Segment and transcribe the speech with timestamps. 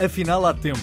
[0.00, 0.78] Afinal, há tempo.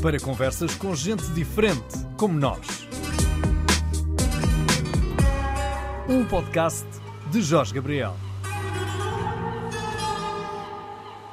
[0.00, 2.88] Para conversas com gente diferente, como nós.
[6.08, 6.86] Um podcast
[7.30, 8.16] de Jorge Gabriel.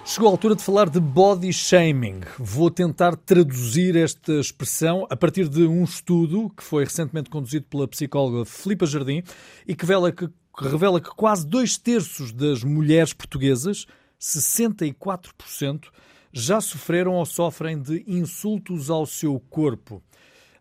[0.04, 2.20] Chegou a altura de falar de body shaming.
[2.38, 7.88] Vou tentar traduzir esta expressão a partir de um estudo que foi recentemente conduzido pela
[7.88, 9.24] psicóloga Filipa Jardim
[9.66, 13.86] e que revela que, que revela que quase dois terços das mulheres portuguesas
[14.20, 15.90] 64%
[16.32, 20.04] já sofreram ou sofrem de insultos ao seu corpo.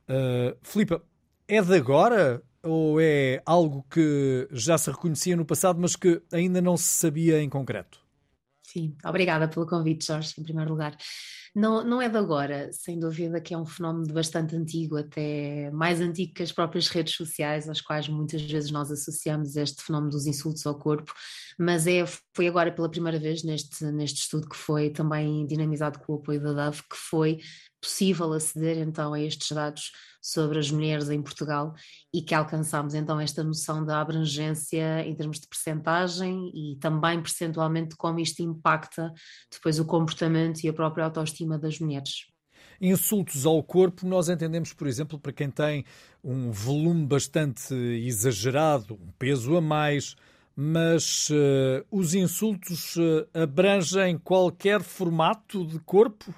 [0.08, 1.02] Uh, Filipa,
[1.46, 6.60] é de agora ou é algo que já se reconhecia no passado, mas que ainda
[6.60, 8.00] não se sabia em concreto?
[8.62, 10.96] Sim, obrigada pelo convite, Jorge, em primeiro lugar.
[11.54, 16.00] Não, não é de agora, sem dúvida que é um fenómeno bastante antigo, até mais
[16.00, 20.26] antigo que as próprias redes sociais, às quais muitas vezes nós associamos este fenómeno dos
[20.26, 21.12] insultos ao corpo,
[21.58, 26.12] mas é, foi agora pela primeira vez neste, neste estudo que foi também dinamizado com
[26.14, 27.40] o apoio da DAV, que foi
[27.80, 29.92] possível aceder então a estes dados
[30.28, 31.74] sobre as mulheres em Portugal
[32.12, 37.96] e que alcançamos então esta noção da abrangência em termos de percentagem e também percentualmente
[37.96, 39.12] como isto impacta
[39.50, 42.26] depois o comportamento e a própria autoestima das mulheres.
[42.80, 45.84] Insultos ao corpo, nós entendemos, por exemplo, para quem tem
[46.22, 50.14] um volume bastante exagerado, um peso a mais,
[50.54, 56.32] mas uh, os insultos uh, abrangem qualquer formato de corpo?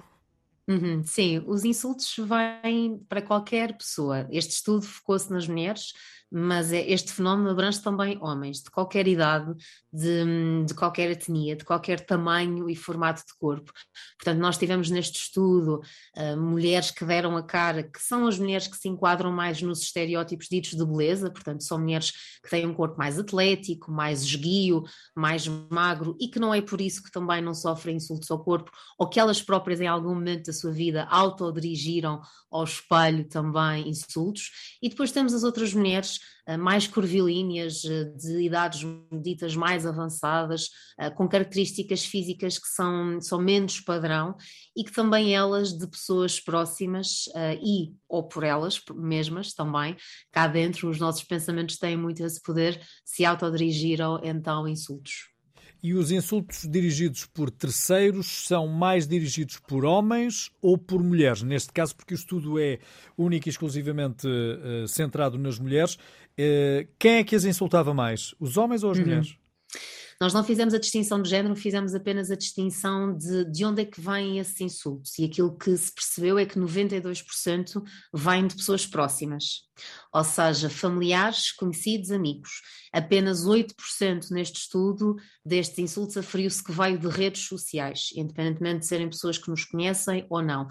[0.67, 4.27] Uhum, sim, os insultos vêm para qualquer pessoa.
[4.31, 5.93] Este estudo focou-se nas mulheres,
[6.31, 9.53] mas é, este fenómeno abrange também homens de qualquer idade,
[9.91, 13.73] de, de, qualquer etnia, de qualquer tamanho e formato de corpo.
[14.17, 15.81] Portanto, nós tivemos neste estudo
[16.15, 19.81] uh, mulheres que deram a cara, que são as mulheres que se enquadram mais nos
[19.81, 24.83] estereótipos ditos de beleza, portanto, são mulheres que têm um corpo mais atlético, mais esguio,
[25.13, 28.71] mais magro e que não é por isso que também não sofrem insultos ao corpo
[28.97, 34.77] ou que elas próprias em algum momento da sua vida autodirigiram ao espelho também insultos.
[34.81, 36.20] E depois temos as outras mulheres
[36.57, 38.81] mais curvilíneas, eh, de idades
[39.21, 44.35] ditas mais avançadas, eh, com características físicas que são, são menos padrão
[44.75, 47.25] e que também elas, de pessoas próximas
[47.61, 49.95] e ou por elas mesmas também,
[50.31, 55.30] cá dentro, os nossos pensamentos têm muito esse poder, se autodirigiram então insultos.
[55.83, 61.41] E os insultos dirigidos por terceiros são mais dirigidos por homens ou por mulheres?
[61.41, 62.77] Neste caso, porque o estudo é
[63.17, 68.35] único e exclusivamente uh, centrado nas mulheres, uh, quem é que as insultava mais?
[68.39, 69.05] Os homens ou as uhum.
[69.05, 69.35] mulheres?
[70.21, 73.85] Nós não fizemos a distinção de género, fizemos apenas a distinção de, de onde é
[73.85, 75.17] que vêm esses insultos.
[75.17, 77.83] E aquilo que se percebeu é que 92%
[78.13, 79.63] vêm de pessoas próximas,
[80.13, 82.61] ou seja, familiares, conhecidos, amigos.
[82.93, 89.09] Apenas 8% neste estudo destes insultos aferiu-se que veio de redes sociais, independentemente de serem
[89.09, 90.67] pessoas que nos conhecem ou não.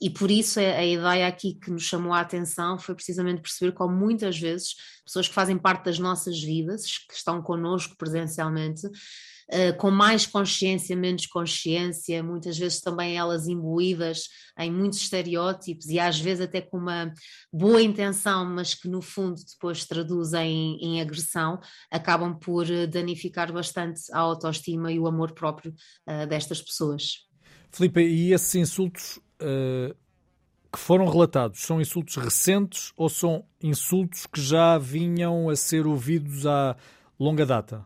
[0.00, 3.94] E por isso a, ideia aqui que nos chamou a atenção foi precisamente perceber como
[3.94, 4.74] muitas vezes
[5.04, 10.96] pessoas que fazem parte das nossas vidas, que estão connosco presencialmente, uh, com mais consciência,
[10.96, 14.28] menos consciência, muitas vezes também elas imbuídas
[14.58, 17.12] em muitos estereótipos e às vezes até com uma
[17.52, 21.60] boa intenção, mas que no fundo depois traduzem em, agressão,
[21.90, 25.74] acabam por eh, danificar bastante a autoestima e o amor próprio
[26.08, 27.26] uh, destas pessoas.
[27.70, 29.94] Filipe, e esses insultos uh,
[30.72, 36.46] que foram relatados são insultos recentes ou são insultos que já vinham a ser ouvidos
[36.46, 36.76] há
[37.18, 37.84] longa data?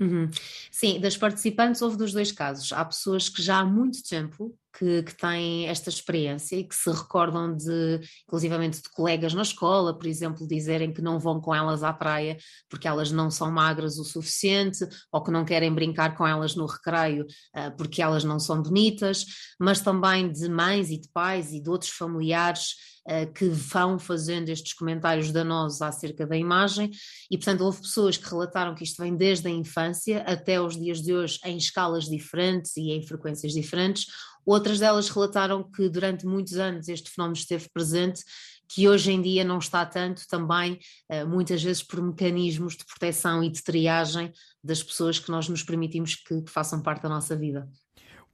[0.00, 0.28] Uhum.
[0.70, 2.72] Sim, das participantes houve dos dois casos.
[2.72, 6.90] Há pessoas que já há muito tempo que, que, têm esta experiência e que se
[6.90, 11.82] recordam de, inclusivamente de colegas na escola, por exemplo, dizerem que não vão com elas
[11.82, 12.36] à praia
[12.68, 16.66] porque elas não são magras o suficiente ou que não querem brincar com elas no
[16.66, 19.24] recreio uh, porque elas não são bonitas,
[19.60, 22.74] mas também de mães e de pais e de outros familiares
[23.08, 26.90] uh, que vão fazendo estes comentários danosos acerca da imagem.
[27.30, 31.00] E, portanto, houve pessoas que relataram que isto vem desde a infância até os dias
[31.00, 34.06] de hoje em escalas diferentes e em frequências diferentes
[34.46, 38.22] Outras delas relataram que durante muitos anos este fenómeno esteve presente,
[38.68, 43.42] que hoje em dia não está tanto também, eh, muitas vezes por mecanismos de proteção
[43.42, 44.32] e de triagem
[44.62, 47.68] das pessoas que nós nos permitimos que, façam parte da nossa vida.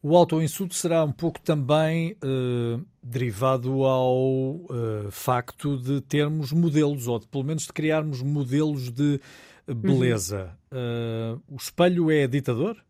[0.02, 7.18] O autoinsulto será um pouco também uh, derivado ao uh, facto de termos modelos, ou
[7.18, 9.20] de, pelo menos de criarmos modelos de
[9.66, 10.56] beleza.
[10.72, 10.78] Uhum.
[10.78, 12.82] Uh, o espelho é ditador?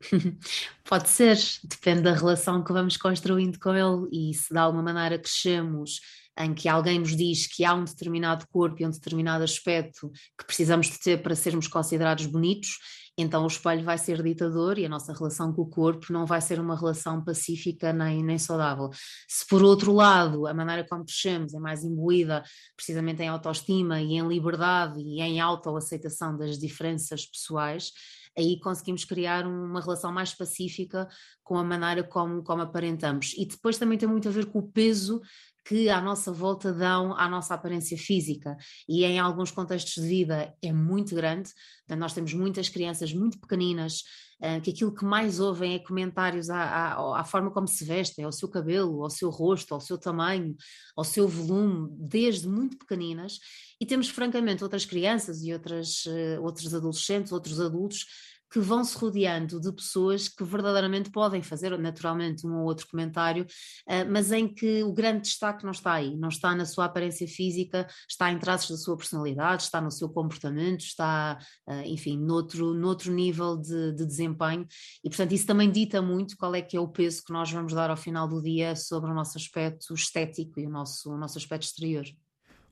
[0.84, 5.18] Pode ser, depende da relação que vamos construindo com ele e se de alguma maneira
[5.18, 6.00] crescemos
[6.38, 10.46] em que alguém nos diz que há um determinado corpo e um determinado aspecto que
[10.46, 12.78] precisamos de ter para sermos considerados bonitos,
[13.18, 16.40] então o espelho vai ser ditador e a nossa relação com o corpo não vai
[16.40, 18.88] ser uma relação pacífica nem, nem saudável.
[19.28, 22.42] Se por outro lado a maneira como crescemos é mais imbuída
[22.74, 27.90] precisamente em autoestima e em liberdade e em autoaceitação das diferenças pessoais,
[28.36, 31.08] aí conseguimos criar uma relação mais pacífica
[31.42, 33.34] com a maneira como, como aparentamos.
[33.36, 35.20] E depois também tem muito a ver com o peso
[35.64, 38.56] que à nossa volta dão à nossa aparência física
[38.88, 41.50] e em alguns contextos de vida é muito grande.
[41.84, 44.02] Então, nós temos muitas crianças muito pequeninas
[44.42, 48.24] uh, que aquilo que mais ouvem é comentários à, à, à, forma como se vestem,
[48.24, 50.56] ao seu cabelo, ao seu rosto, ao seu tamanho,
[50.96, 53.38] ao seu volume, desde muito pequeninas.
[53.80, 58.06] E temos, francamente, outras crianças e outras, uh, outros adolescentes, outros adultos
[58.50, 63.44] que vão se rodeando de pessoas que verdadeiramente podem fazer naturalmente um ou outro comentário,
[63.44, 67.28] uh, mas em que o grande destaque não está aí, não está na sua aparência
[67.28, 71.38] física, está em traços da sua personalidade, está no seu comportamento, está,
[71.68, 74.66] uh, enfim, noutro, noutro nível de, de, desempenho,
[75.04, 77.72] e portanto isso também dita muito qual é que é o peso que nós vamos
[77.72, 81.38] dar ao final do dia sobre o nosso aspecto estético e o nosso, o nosso
[81.38, 82.04] aspecto exterior.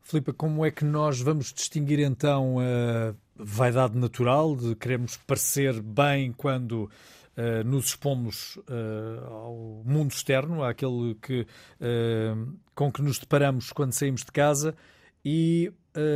[0.08, 6.32] Filipe, como é que nós vamos distinguir então a vaidade natural, de queremos parecer bem
[6.32, 13.70] quando uh, nos expomos uh, ao mundo externo, àquele que, uh, com que nos deparamos
[13.70, 14.74] quando saímos de casa,
[15.22, 15.70] e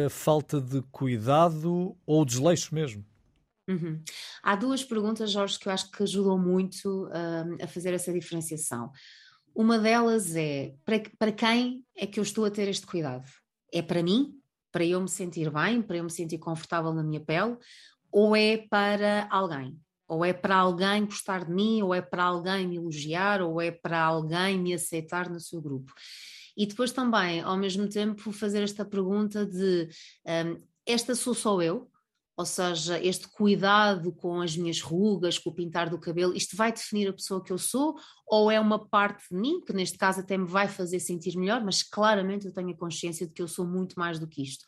[0.08, 3.04] falta de cuidado ou desleixo mesmo?
[3.68, 4.00] Uhum.
[4.42, 7.10] Há duas perguntas, Jorge, que eu acho que ajudam muito
[7.60, 8.92] a fazer essa diferenciação.
[9.52, 13.26] Uma delas é: para, para quem é que eu estou a ter este cuidado?
[13.72, 14.34] É para mim,
[14.70, 17.56] para eu me sentir bem, para eu me sentir confortável na minha pele,
[18.10, 19.78] ou é para alguém?
[20.08, 23.70] Ou é para alguém gostar de mim, ou é para alguém me elogiar, ou é
[23.70, 25.92] para alguém me aceitar no seu grupo.
[26.56, 29.88] E depois também, ao mesmo tempo, fazer esta pergunta de
[30.26, 31.90] um, esta sou só eu,
[32.42, 36.72] ou seja, este cuidado com as minhas rugas, com o pintar do cabelo, isto vai
[36.72, 37.94] definir a pessoa que eu sou
[38.26, 41.62] ou é uma parte de mim que neste caso até me vai fazer sentir melhor,
[41.64, 44.66] mas claramente eu tenho a consciência de que eu sou muito mais do que isto.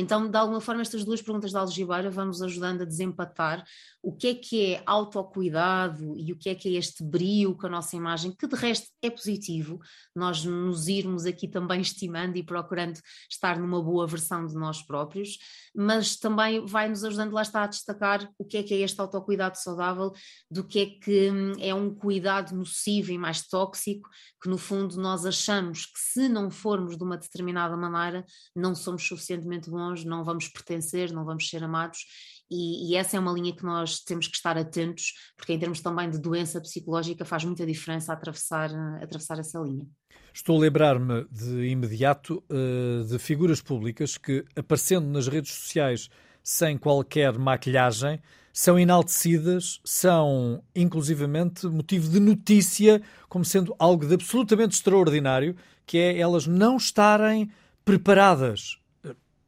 [0.00, 3.62] Então, de alguma forma, estas duas perguntas da algibeira vão-nos ajudando a desempatar
[4.02, 7.66] o que é que é autocuidado e o que é que é este brio com
[7.66, 9.78] a nossa imagem, que de resto é positivo,
[10.16, 12.98] nós nos irmos aqui também estimando e procurando
[13.30, 15.36] estar numa boa versão de nós próprios,
[15.74, 19.58] mas também vai-nos ajudando lá está a destacar o que é que é este autocuidado
[19.58, 20.12] saudável,
[20.50, 24.08] do que é que hum, é um cuidado nocivo e mais tóxico,
[24.42, 28.24] que no fundo nós achamos que se não formos de uma determinada maneira,
[28.56, 32.04] não somos suficientemente bons não vamos pertencer, não vamos ser amados,
[32.50, 35.80] e, e, essa é uma linha que nós temos que estar atentos, porque em termos
[35.80, 38.70] também de doença psicológica faz muita diferença atravessar,
[39.00, 39.86] atravessar essa linha.
[40.34, 46.08] Estou a lembrar-me de imediato uh, de figuras públicas que, aparecendo nas redes sociais
[46.42, 48.20] sem qualquer maquilhagem,
[48.52, 55.54] são enaltecidas, são inclusivamente motivo de notícia, como sendo algo de absolutamente extraordinário,
[55.86, 57.48] que é elas não estarem
[57.84, 58.79] preparadas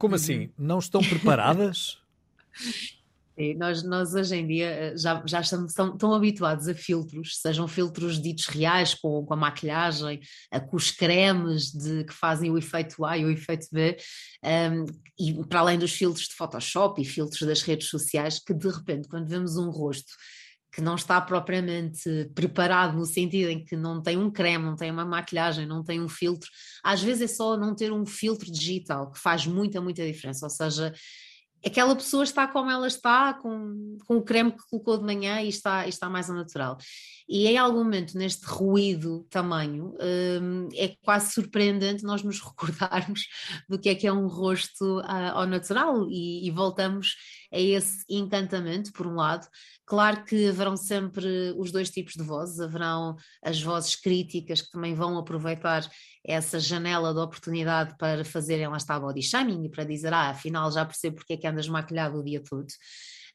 [0.03, 0.41] como assim?
[0.41, 0.51] Uhum.
[0.59, 1.99] Não estão preparadas?
[3.39, 7.39] Sim, nós, nós hoje em dia eh, já, já estamos tão, tão habituados a filtros,
[7.41, 10.21] sejam filtros ditos reais, com, com a maquilhagem,
[10.69, 13.97] com os cremes de, que fazem o efeito A e o efeito B,
[14.43, 14.85] um, ehm,
[15.17, 19.07] e para além dos filtros de Photoshop e filtros das redes sociais, que de repente,
[19.07, 20.13] quando vemos um rosto
[20.73, 24.91] que não está propriamente preparado no sentido em que não tem um creme, não tem
[24.91, 26.49] uma maquilhagem, não tem um filtro.
[26.83, 30.47] Às vezes é só não ter um filtro digital que faz muita, muita diferença.
[30.47, 30.95] Ou seja,
[31.65, 35.49] aquela pessoa está como ela está, com, com o creme que colocou de manhã e
[35.49, 36.79] está, e está mais ao natural.
[37.29, 39.95] E em algum momento, neste ruído tamanho,
[40.43, 43.27] um, é quase surpreendente nós nos recordarmos
[43.69, 47.15] do que é que é um rosto uh, ao natural e, e voltamos
[47.53, 49.47] a esse encantamento, por um lado.
[49.93, 54.95] Claro que haverão sempre os dois tipos de vozes, haverão as vozes críticas que também
[54.95, 55.87] vão aproveitar
[56.25, 60.73] essa janela de oportunidade para fazerem lá está body shaming e para dizer, ah, afinal
[60.73, 62.69] já percebo porque é que andas maquilhado o dia todo.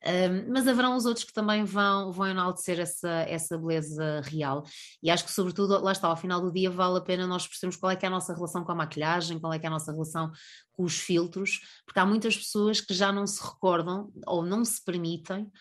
[0.04, 4.64] Um, mas haverão os outros que também vão, vão enaltecer essa, essa beleza real.
[5.04, 7.76] E acho que, sobretudo, lá está, ao final do dia, vale a pena nós percebermos
[7.76, 9.72] qual é que é a nossa relação com a maquilhagem, qual é que é a
[9.72, 10.32] nossa relação
[10.72, 14.84] com os filtros, porque há muitas pessoas que já não se recordam ou não se
[14.84, 15.52] permitem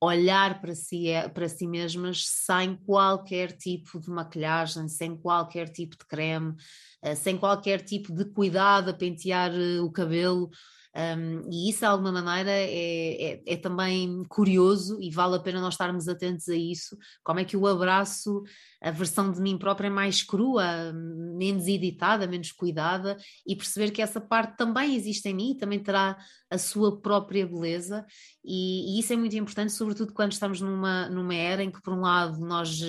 [0.00, 5.96] olhar para si, é, para si mesmas sem qualquer tipo de maquilhagem, sem qualquer tipo
[5.96, 6.54] de creme,
[7.02, 10.50] eh, sem qualquer tipo de cuidado a pentear eh, o cabelo
[10.96, 15.60] Um, e isso, de alguma maneira, é, é, é, também curioso e vale a pena
[15.60, 16.96] nós estarmos atentos a isso.
[17.22, 18.42] Como é que o abraço,
[18.82, 20.94] a versão de mim própria é mais crua,
[21.36, 26.16] menos editada, menos cuidada, e perceber que essa parte também existe em mim, também terá
[26.50, 28.06] a sua própria beleza,
[28.42, 31.92] e, e isso é muito importante, sobretudo quando estamos numa, numa era em que, por
[31.92, 32.80] um lado, nós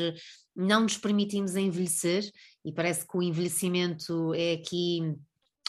[0.56, 2.24] não nos permitimos envelhecer,
[2.64, 5.14] e parece que o envelhecimento é aqui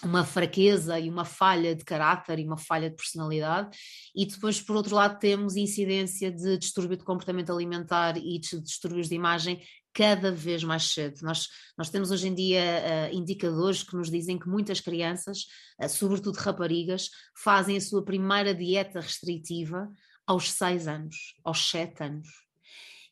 [0.04, 3.76] uma fraqueza e uma falha de caráter e uma falha de personalidade,
[4.14, 9.08] e depois, por outro lado, temos incidência de distúrbio de comportamento alimentar e de distúrbios
[9.08, 9.60] de imagem
[9.92, 11.20] cada vez mais cedo.
[11.22, 12.62] Nós, nós temos hoje em dia
[13.10, 15.46] uh, indicadores que nos dizem que muitas crianças,
[15.82, 19.90] uh, sobretudo raparigas, fazem a sua primeira dieta restritiva
[20.24, 22.47] aos 6 anos, aos 7 anos.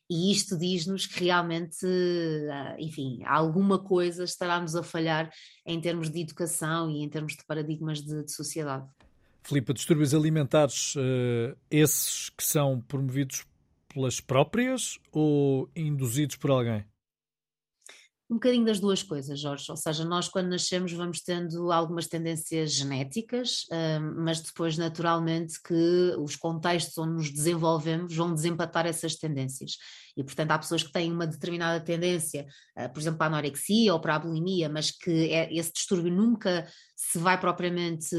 [0.09, 1.85] E isto diz-nos que realmente,
[2.51, 5.29] ah, enfim, alguma coisa estará-nos a falhar
[5.65, 8.87] em termos de educação e em termos de paradigmas de, de sociedade.
[9.43, 13.45] Filipe, distúrbios alimentares, uh, esses que são promovidos
[13.93, 16.85] pelas próprias ou induzidos por alguém?
[18.29, 19.65] Um bocadinho das duas coisas, Jorge.
[19.69, 26.13] Ou seja, nós quando nascemos vamos tendo algumas tendências genéticas, hum, mas depois naturalmente que
[26.19, 29.77] os contextos onde nos desenvolvemos vão desempatar essas tendências.
[30.17, 33.93] E portanto há pessoas que têm uma determinada tendência, eh, por exemplo, para a anorexia
[33.93, 36.67] ou para a bulimia, mas que é, esse distúrbio nunca
[36.97, 38.09] se vai propriamente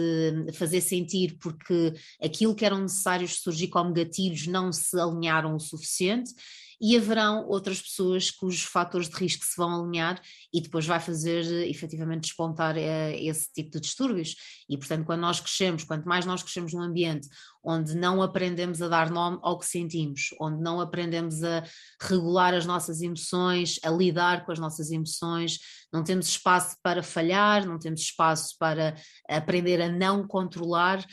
[0.55, 6.33] fazer sentir porque aquilo que eram necessários surgir como gatilhos não se alinharam o suficiente
[6.81, 10.21] e haverão outras pessoas cujos fatores de risco se vão alinhar
[10.53, 14.37] e depois vai fazer efetivamente despontar eh, esse tipo de distúrbios.
[14.69, 17.29] E portanto, quando nós crescemos, quanto mais nós crescemos num ambiente
[17.65, 21.65] onde não aprendemos a dar nome ao que sentimos, onde não aprendemos a
[22.01, 25.59] regular as nossas emoções, a lidar com as nossas emoções,
[25.93, 28.95] não temos espaço para falhar, não temos espaço para
[29.29, 31.05] aprender a não controlar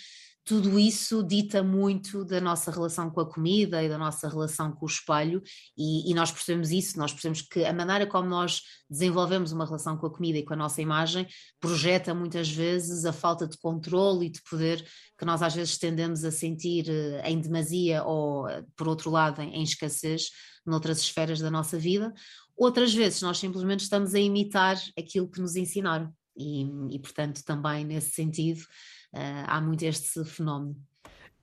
[0.46, 4.86] tudo isso dita muito da nossa relação com a comida e da nossa relação com
[4.86, 5.42] o espelho,
[5.76, 9.98] e, e, nós percebemos isso, nós percebemos que a maneira como nós desenvolvemos uma relação
[9.98, 11.28] com a comida e com a nossa imagem
[11.60, 14.86] projeta muitas vezes a falta de controle e de poder
[15.18, 19.42] que nós às vezes tendemos a sentir eh, em demasia ou, eh, por outro lado,
[19.42, 20.30] em, em escassez
[20.64, 22.14] noutras esferas da nossa vida.
[22.56, 26.14] Outras vezes nós simplesmente estamos a imitar aquilo que nos ensinaram.
[26.38, 28.62] E, e portanto, também nesse sentido,
[29.48, 30.76] há muito este fenómeno.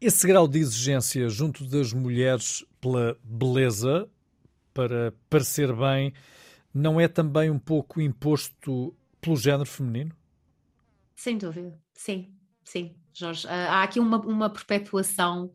[0.00, 4.08] Esse grau de exigência junto das mulheres pela beleza,
[4.74, 6.12] para parecer bem,
[6.74, 10.12] não é também um pouco imposto pelo género feminino?
[11.14, 13.46] Sem dúvida, sim, sim, Jorge.
[13.46, 15.52] Ah, há aqui uma, uma perpetuação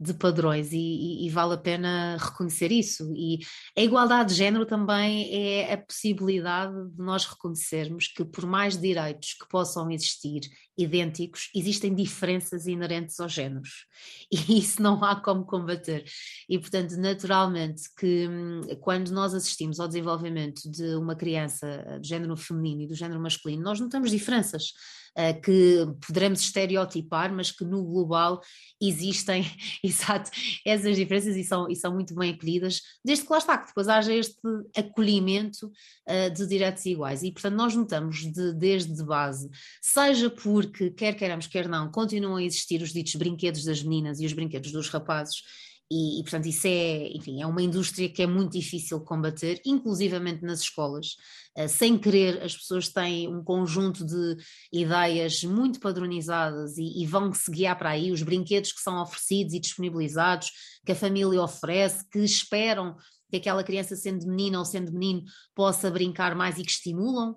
[0.00, 3.12] de padrões e, e, e, vale a pena reconhecer isso.
[3.16, 3.40] E
[3.76, 9.32] a igualdade de género também é a possibilidade de nós reconhecermos que, por mais direitos
[9.34, 10.42] que possam existir
[10.78, 13.86] idênticos, existem diferenças inerentes aos géneros
[14.30, 16.04] e isso não há como combater.
[16.48, 22.36] E, portanto, naturalmente, que hum, quando nós assistimos ao desenvolvimento de uma criança do género
[22.36, 24.72] feminino e do género masculino, nós notamos diferenças.
[25.20, 28.40] Eh, que poderemos estereotipar, mas que no global
[28.80, 29.44] existem,
[29.82, 30.30] exato,
[30.64, 33.88] essas diferenças e são, e são muito bem acolhidas, desde que lá está, que depois
[33.88, 34.38] haja este
[34.76, 37.24] acolhimento uh, de direitos iguais.
[37.24, 39.50] E, portanto, nós notamos de, desde de base,
[39.82, 40.30] seja
[40.68, 44.32] porque, quer queiramos, quer não, continuam a existir os ditos brinquedos das meninas e os
[44.32, 45.42] brinquedos dos rapazes,
[45.90, 50.44] e, e, portanto isso é, enfim, é uma indústria que é muito difícil combater, inclusivamente
[50.44, 51.16] nas escolas.
[51.56, 54.36] Uh, sem querer, as pessoas têm um conjunto de
[54.70, 59.54] ideias muito padronizadas e, e vão se guiar para aí, os brinquedos que são oferecidos
[59.54, 60.50] e disponibilizados,
[60.84, 62.94] que a família oferece, que esperam
[63.30, 65.22] que aquela criança, sendo menina ou sendo menino,
[65.54, 67.36] possa brincar mais e que estimulam, uh,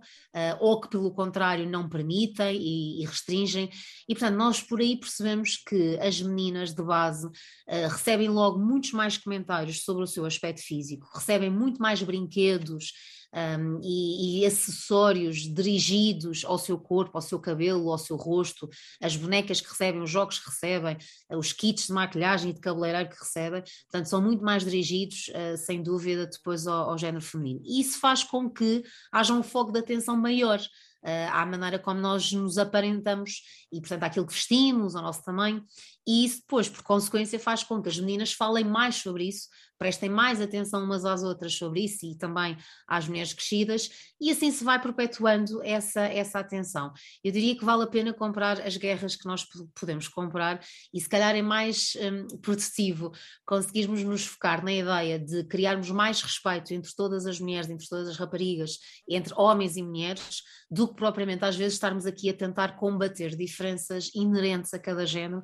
[0.59, 3.69] ou que, pelo contrário, não permitem e, e, restringem.
[4.07, 8.91] E, portanto, nós por aí percebemos que as meninas de base uh, recebem logo muitos
[8.91, 12.91] mais comentários sobre o seu aspecto físico, recebem muito mais brinquedos
[13.33, 18.69] um, e, e, acessórios dirigidos ao seu corpo, ao seu cabelo, ao seu rosto,
[19.01, 20.97] as bonecas que recebem, os jogos que recebem,
[21.31, 25.57] os kits de maquilhagem e de cabeleireiro que recebem, portanto, são muito mais dirigidos, uh,
[25.57, 27.61] sem dúvida, depois ao, ao género feminino.
[27.63, 30.59] E isso faz com que haja um foco de atenção maior.
[31.03, 35.65] Uh, à maneira como nós nos aparentamos e, portanto, àquilo que vestimos, ao nosso tamanho,
[36.07, 39.47] e isso depois, por consequência, faz com que as meninas falem mais sobre isso,
[39.81, 42.55] prestem mais atenção umas às outras sobre isso e também
[42.87, 43.89] às mulheres crescidas,
[44.21, 46.93] e assim se vai perpetuando essa, essa atenção.
[47.23, 51.09] Eu diria que vale a pena comprar as guerras que nós podemos comprar e se
[51.09, 53.11] calhar é mais um, produtivo
[53.43, 58.07] conseguirmos nos focar na ideia de criarmos mais respeito entre todas as mulheres, entre todas
[58.07, 58.77] as raparigas,
[59.09, 64.11] entre homens e mulheres, do que propriamente às vezes estarmos aqui a tentar combater diferenças
[64.13, 65.41] inerentes a cada género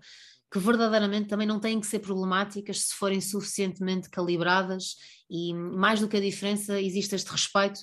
[0.52, 4.96] que verdadeiramente também não têm que ser problemáticas se forem suficientemente calibradas
[5.30, 7.82] e mais do que a diferença existe este respeito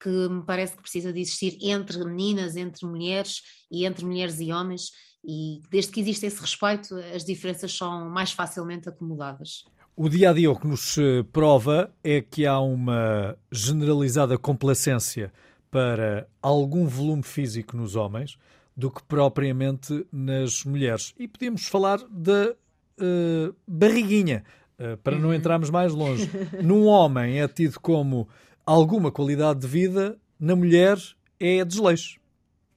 [0.00, 4.52] que me parece que precisa de existir entre meninas, entre mulheres e entre mulheres e
[4.52, 4.90] homens
[5.24, 9.64] e desde que existe esse respeito as diferenças são mais facilmente acomodadas.
[9.94, 15.32] O dia a dia o que nos eh, prova é que há uma generalizada complacência
[15.70, 18.38] para algum volume físico nos homens,
[18.76, 21.14] do que propriamente nas mulheres.
[21.18, 24.44] E podíamos falar da uh, barriguinha,
[24.78, 25.34] uh, para não uhum.
[25.34, 26.28] entrarmos mais longe.
[26.62, 28.28] Num homem é tido como
[28.64, 30.98] alguma qualidade de vida, na mulher
[31.40, 32.20] é desleixo.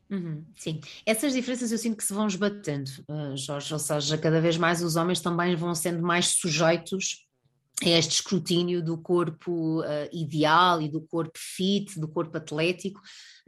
[0.09, 4.41] Uhum, sim, essas diferenças eu sinto que se vão esbatendo, uh, Jorge, ou seja, cada
[4.41, 7.28] vez mais os homens também vão sendo mais sujeitos
[7.83, 12.99] a este escrutínio do corpo uh, ideal e do corpo fit, do corpo atlético,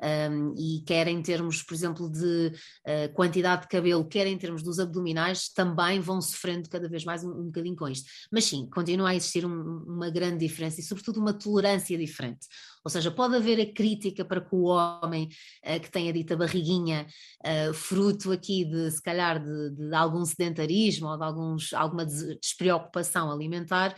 [0.02, 4.64] um, e quer em termos, por exemplo, de uh, quantidade de cabelo, quer em termos
[4.64, 8.10] dos abdominais, também vão sofrendo cada vez mais um, um bocadinho com isto.
[8.32, 12.48] Mas sim, continua a existir um, uma grande diferença e, sobretudo, uma tolerância diferente.
[12.84, 15.30] Ou seja, pode haver a crítica para que o homem
[15.66, 17.06] uh, que tem a dita barriguinha,
[17.46, 23.32] uh, fruto aqui de, se calhar, de, de algum sedentarismo ou de alguns, alguma despreocupação
[23.32, 23.96] alimentar,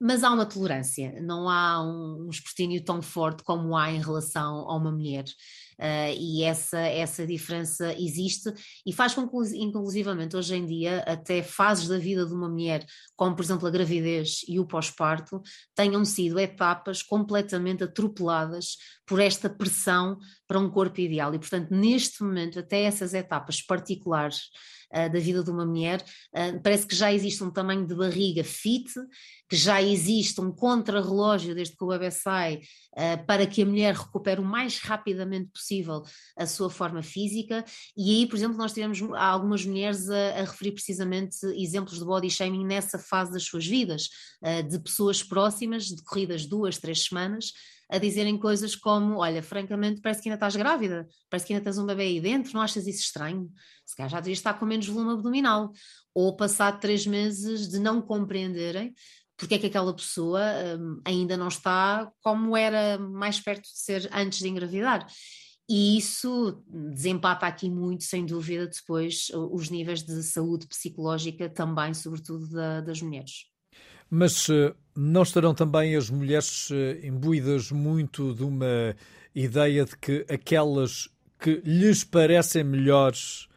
[0.00, 4.68] mas há uma tolerância, não há um, um escrutínio tão forte como há em relação
[4.68, 5.24] a uma mulher.
[5.82, 8.52] Uh, e essa, essa diferença existe
[8.86, 12.86] e faz com que, inclusivamente, hoje em dia, até fases da vida de uma mulher,
[13.16, 15.42] como por exemplo a gravidez e o pós-parto,
[15.74, 21.34] tenham sido etapas completamente atropeladas por esta pressão para um corpo ideal.
[21.34, 24.42] E, portanto, neste momento, até essas etapas particulares
[24.92, 28.90] da vida de uma mulher, uh, parece que já existe um tamanho de barriga fit,
[29.48, 32.56] que já existe um contrarrelógio desde que o bebê sai
[32.92, 36.02] uh, para que a mulher recupere o mais rapidamente possível
[36.36, 37.64] a sua forma física.
[37.96, 42.30] E aí, por exemplo, nós tivemos algumas mulheres a, a referir precisamente exemplos de body
[42.30, 44.08] shaming nessa fase das suas vidas,
[44.68, 47.52] de pessoas próximas, decorridas duas, três semanas,
[47.92, 51.76] a dizerem coisas como: Olha, francamente, parece que ainda estás grávida, parece que ainda tens
[51.76, 53.52] um bebê aí dentro, não achas isso estranho?
[53.84, 55.70] Se calhar já devias estar com menos volume abdominal.
[56.14, 58.94] Ou passado três meses de não compreenderem
[59.36, 60.40] porque é que aquela pessoa
[60.78, 65.06] um, ainda não está como era mais perto de ser antes de engravidar.
[65.68, 72.48] E isso desempata aqui muito, sem dúvida, depois os níveis de saúde psicológica também, sobretudo
[72.50, 73.51] da, das mulheres.
[74.14, 78.94] Mas uh, não estarão também as mulheres uh, imbuídas muito de uma
[79.34, 81.08] ideia de que aquelas
[81.40, 83.48] que lhes parecem melhores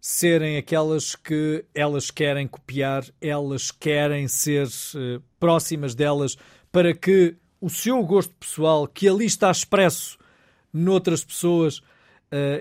[0.00, 6.36] serem aquelas que elas querem copiar, elas querem ser uh, próximas delas
[6.70, 10.16] para que o seu gosto pessoal, que ali está expresso
[10.72, 11.80] noutras pessoas,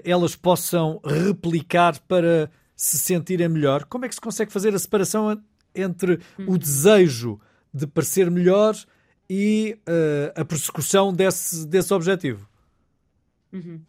[0.06, 3.84] elas possam replicar para se sentirem melhor.
[3.84, 5.30] Como é que se consegue fazer a separação
[5.76, 6.58] entre o uhum.
[6.58, 7.40] desejo
[7.74, 8.76] de parecer melhor
[9.30, 12.48] e uh, a persecução desse, desse objetivo?
[13.52, 13.82] Uhum.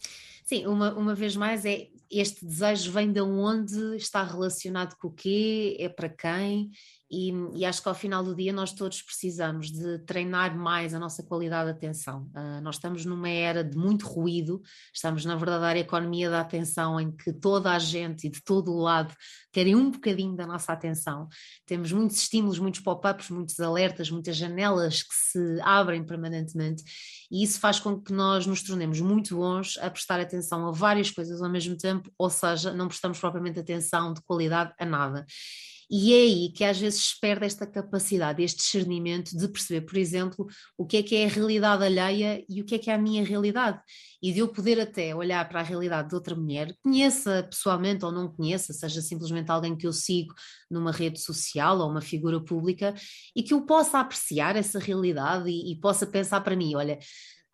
[0.45, 5.13] Sim, uma, uma vez mais é este desejo vem de onde, está relacionado com o
[5.13, 6.71] quê, é para quem,
[7.09, 10.99] e, e, acho que ao final do dia nós todos precisamos de treinar mais a
[10.99, 12.29] nossa qualidade de atenção.
[12.35, 14.61] Uh, nós estamos numa era de muito ruído,
[14.93, 18.81] estamos na verdadeira economia da atenção em que toda a gente e de todo o
[18.81, 19.15] lado
[19.53, 21.29] querem um bocadinho da nossa atenção.
[21.65, 26.83] Temos muitos estímulos, muitos pop-ups, muitos alertas, muitas janelas que se abrem permanentemente
[27.31, 31.11] e isso faz com que nós nos tornemos muito bons a prestar atenção a várias
[31.11, 35.27] coisas ao mesmo tempo, ou seja, não prestamos propriamente atenção de qualidade a nada.
[35.89, 39.97] E é aí que às vezes se perde esta capacidade, este discernimento de perceber, por
[39.97, 42.95] exemplo, o que é que é a realidade alheia e o que é que é
[42.95, 43.81] a minha realidade.
[44.21, 48.11] E de eu poder até olhar para a realidade de outra mulher, conheça pessoalmente ou
[48.11, 50.35] não conheça, seja simplesmente alguém que eu sigo
[50.69, 52.93] numa rede social ou uma figura pública,
[53.35, 56.99] e que eu possa apreciar essa realidade e, e possa pensar para mim: olha,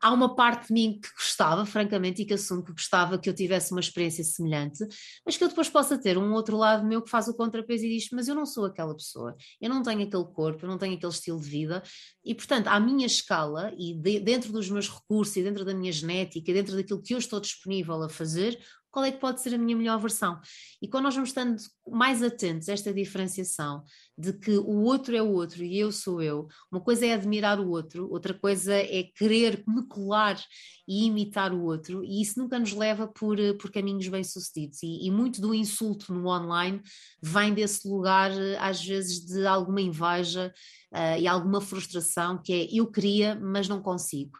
[0.03, 3.35] há uma parte de mim que gostava, francamente, e que assumo que gostava que eu
[3.35, 4.85] tivesse uma experiência semelhante,
[5.25, 7.91] mas que eu depois possa ter um outro lado meu que faz o contrapeso e
[7.91, 10.97] diz: Mas eu não sou aquela pessoa, eu não tenho aquele corpo, eu não tenho
[10.97, 11.83] aquele estilo de vida,
[12.25, 15.93] e portanto, à minha escala e de, dentro dos meus recursos e dentro da minha
[15.93, 18.59] genética, dentro daquilo que eu estou disponível a fazer,
[18.93, 20.38] qual é que pode ser a minha melhor versão.
[20.81, 21.57] E quando nós vamos estando
[21.88, 23.83] mais atentos a esta diferenciação
[24.23, 27.59] de que o outro é o outro e eu sou eu, uma coisa é admirar
[27.59, 30.41] o outro, outra coisa é querer me colar
[30.87, 34.81] e imitar o outro, e isso nunca nos leva por, por caminhos bem-sucedidos.
[34.83, 36.81] E, e muito do insulto no online
[37.21, 38.31] vem desse lugar,
[38.61, 40.55] às vezes, de alguma inveja
[40.93, 44.39] uh, e alguma frustração, que é eu queria, mas não consigo.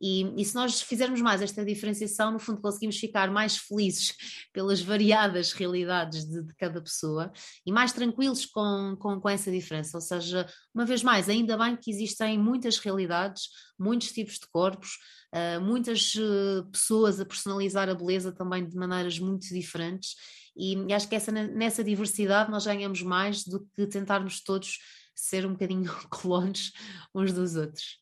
[0.00, 4.14] E, e, se nós fizermos mais esta diferenciação, no fundo conseguimos ficar mais felizes
[4.52, 7.32] pelas variadas realidades de, de cada pessoa
[7.64, 9.96] e mais tranquilos com, com, com, essa diferença.
[9.96, 13.44] Ou seja, uma vez mais, ainda bem que existem muitas realidades,
[13.78, 14.98] muitos tipos de corpos,
[15.34, 20.14] uh, muitas uh, pessoas a personalizar a beleza também de maneiras muito diferentes.
[20.54, 24.78] E, e acho que essa, nessa diversidade nós ganhamos mais do que tentarmos todos
[25.14, 26.72] ser um bocadinho clones
[27.14, 27.98] uns dos outros.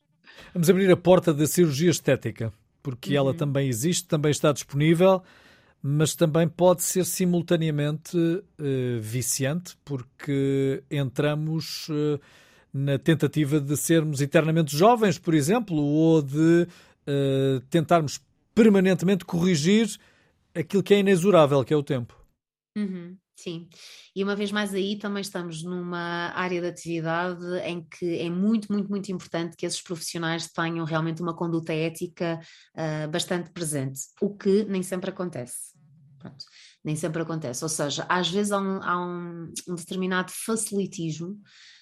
[0.53, 3.17] Vamos abrir a porta da cirurgia estética, porque uhum.
[3.17, 5.23] ela também existe, também está disponível,
[5.85, 12.17] mas também pode ser simultaneamente uh, viciante, porque entramos uh,
[12.73, 16.65] na tentativa de sermos eternamente jovens, por exemplo, ou de
[17.05, 18.21] uh, tentarmos
[18.55, 19.99] permanentemente corrigir
[20.55, 22.15] aquilo que é inexorável, que é o tempo.
[22.77, 23.17] Uhum.
[23.35, 23.67] Sim,
[24.15, 28.71] e uma vez mais aí também estamos numa área de atividade em que é muito,
[28.71, 32.39] muito, muito importante que esses profissionais tenham realmente uma conduta ética
[33.11, 35.72] bastante presente, o que nem sempre acontece.
[36.23, 36.45] Pronto,
[36.85, 41.37] nem sempre acontece, ou seja, às vezes há um, há um, um determinado facilitismo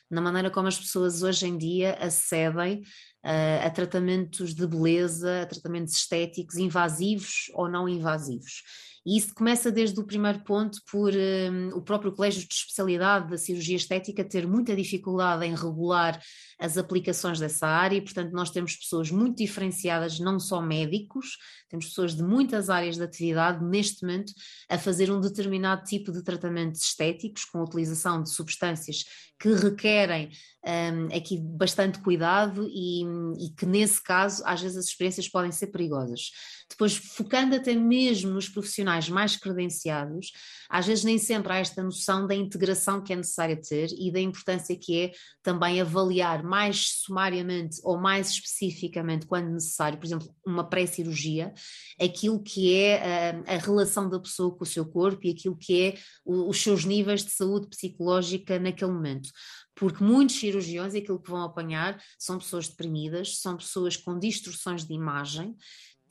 [0.10, 2.80] na maneira como as pessoas hoje em dia acedem
[3.24, 8.64] uh, a tratamentos de beleza, a tratamentos estéticos invasivos ou não invasivos.
[9.06, 13.38] E isso começa desde o primeiro ponto por um, o próprio Colégio de Especialidade da
[13.38, 16.22] Cirurgia Estética ter muita dificuldade em regular
[16.60, 21.38] as aplicações dessa área, e, portanto, nós temos pessoas muito diferenciadas, não só médicos,
[21.68, 24.34] temos pessoas de muitas áreas de atividade neste momento
[24.70, 29.04] a fazer um determinado tipo de tratamentos estéticos com a utilização de substâncias
[29.42, 30.30] que requerem
[30.64, 33.04] um, aqui bastante cuidado e,
[33.44, 36.30] e, que nesse caso às vezes as experiências podem ser perigosas.
[36.70, 40.32] Depois, focando até mesmo nos profissionais mais credenciados,
[40.70, 44.22] às vezes nem sempre há esta noção da integração que é necessária ter e da
[44.22, 45.12] importância que é
[45.44, 51.52] também avaliar mais sumariamente ou mais especificamente, quando necessário, por exemplo, uma pré-cirurgia,
[52.00, 55.82] aquilo que é a, a, relação da pessoa com o seu corpo e aquilo que
[55.82, 59.31] é o, os seus níveis de saúde psicológica naquele momento
[59.76, 64.94] porque muitos cirurgiões aquilo que vão apanhar são pessoas deprimidas, são pessoas com distorções de
[64.94, 65.56] imagem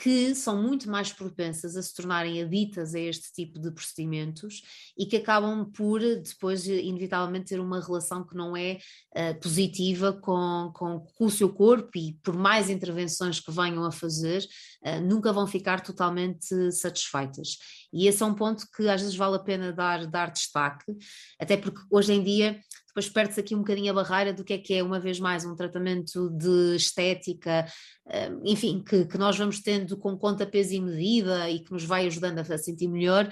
[0.01, 4.63] que são muito mais propensas a se tornarem aditas a este tipo de procedimentos
[4.97, 8.79] e que acabam por depois inevitavelmente ter uma relação que não é
[9.15, 13.93] uh, positiva com, com, com, o seu corpo e por mais intervenções que venham a
[13.93, 14.43] fazer,
[14.87, 17.59] uh, nunca vão ficar totalmente satisfeitas.
[17.93, 20.97] E esse é um ponto que às vezes vale a pena dar, dar destaque,
[21.39, 22.59] até porque hoje em dia
[22.91, 25.45] depois perde-se aqui um bocadinho a barreira do que é que é, uma vez mais,
[25.45, 27.65] um tratamento de estética,
[28.09, 31.85] eh, enfim, que, que nós vamos tendo com conta, peso e medida e que nos
[31.85, 33.29] vai ajudando a sentir melhor,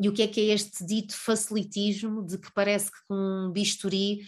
[0.00, 3.50] e o que é que é este dito facilitismo de que parece que com um
[3.50, 4.20] bisturi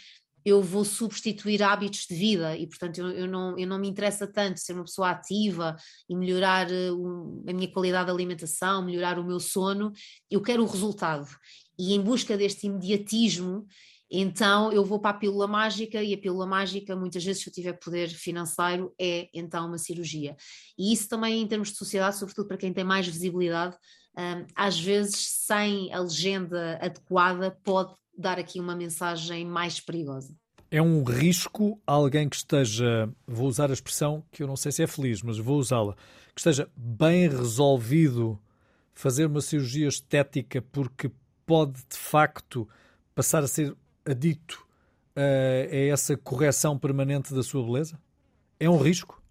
[0.45, 2.57] eu vou substituir hábitos de vida?
[2.57, 5.77] E, portanto, eu, eu, não, eu não me interessa tanto ser uma pessoa ativa
[6.09, 9.93] e melhorar a minha qualidade de alimentação, melhorar o meu sono,
[10.31, 11.29] eu quero o resultado.
[11.79, 13.67] E em busca deste imediatismo,
[14.11, 17.53] então eu vou para a pílula mágica e a pílula mágica, muitas vezes, se eu
[17.53, 20.37] tiver poder financeiro, é então uma cirurgia.
[20.79, 23.77] E isso também em termos de sociedade, sobretudo para quem tem mais visibilidade,
[24.17, 30.35] um, às vezes sem a legenda adequada pode dar aqui uma mensagem mais perigosa.
[30.71, 34.83] É um risco alguém que esteja, vou usar a expressão que eu não sei se
[34.83, 35.95] é feliz, mas vou usá-la,
[36.35, 38.39] que esteja bem resolvido
[38.93, 41.11] fazer uma cirurgia estética porque
[41.47, 42.69] pode de facto
[43.15, 44.67] passar a ser adito
[45.17, 47.99] uh, a essa correção permanente da sua beleza?
[48.59, 49.23] É um risco?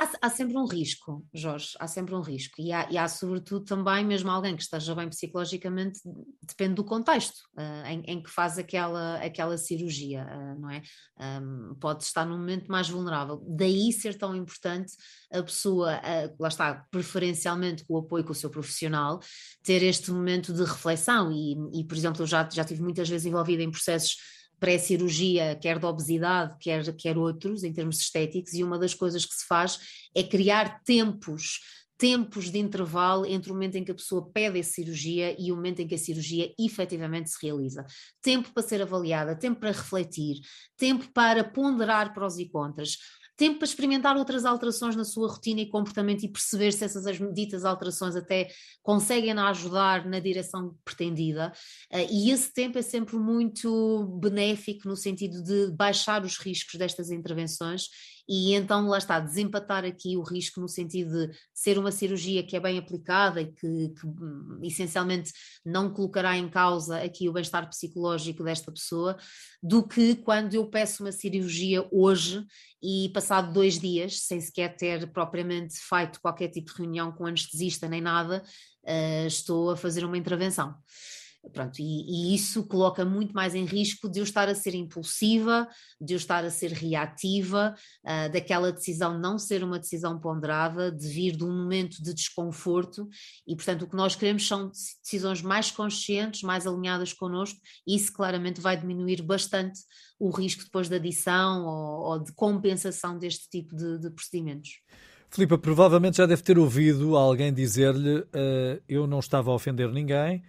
[0.00, 2.54] Há, há, sempre um risco, Jorge, há sempre um risco.
[2.58, 6.00] E há, e há, sobretudo, também, mesmo alguém que esteja bem psicologicamente,
[6.40, 10.80] depende do contexto uh, em, em, que faz aquela, aquela cirurgia, uh, não é?
[11.18, 13.44] Um, pode estar num momento mais vulnerável.
[13.46, 14.94] Daí ser tão importante
[15.30, 19.20] a pessoa, uh, lá está, preferencialmente com o apoio com o seu profissional,
[19.62, 21.30] ter este momento de reflexão.
[21.30, 24.16] E, e por exemplo, eu já, já tive muitas vezes envolvida em processos
[24.60, 29.34] pré-cirurgia, quer de obesidade, quer, quer outros, em termos estéticos, e uma das coisas que
[29.34, 29.80] se faz
[30.14, 31.58] é criar tempos
[32.00, 35.56] tempos de intervalo entre o momento em que a pessoa pede a cirurgia e o
[35.56, 37.84] momento em que a cirurgia efetivamente se realiza.
[38.22, 40.40] Tempo para ser avaliada, tempo para refletir,
[40.78, 42.96] tempo para ponderar prós e contras
[43.40, 47.64] tempo para experimentar outras alterações na sua rotina e comportamento e perceber se essas ditas
[47.64, 48.48] alterações até
[48.82, 51.50] conseguem ajudar na direção pretendida.
[51.90, 57.10] Uh, e esse tempo é sempre muito benéfico no sentido de baixar os riscos destas
[57.10, 57.88] intervenções
[58.32, 62.54] e então lá está, desempatar aqui o risco no sentido de ser uma cirurgia que
[62.54, 65.32] é bem aplicada e que, que hum, essencialmente
[65.66, 69.16] não colocará em causa aqui o bem-estar psicológico desta pessoa,
[69.60, 72.46] do que quando eu peço uma cirurgia hoje
[72.80, 77.88] e passado dois dias, sem sequer ter propriamente feito qualquer tipo de reunião com anestesista
[77.88, 78.44] nem nada,
[78.84, 80.76] uh, estou a fazer uma intervenção.
[81.52, 85.66] Pronto, e, e, isso coloca muito mais em risco de eu estar a ser impulsiva,
[86.00, 87.74] de eu estar a ser reativa,
[88.04, 93.08] uh, daquela decisão não ser uma decisão ponderada, de vir de um momento de desconforto,
[93.46, 94.70] e portanto o que nós queremos são
[95.02, 99.80] decisões mais conscientes, mais alinhadas connosco, e isso claramente vai diminuir bastante
[100.18, 104.70] o risco depois da adição ou, ou de compensação deste tipo de, de procedimentos.
[105.30, 110.42] Filipa, provavelmente já deve ter ouvido alguém dizer-lhe uh, eu não estava a ofender ninguém,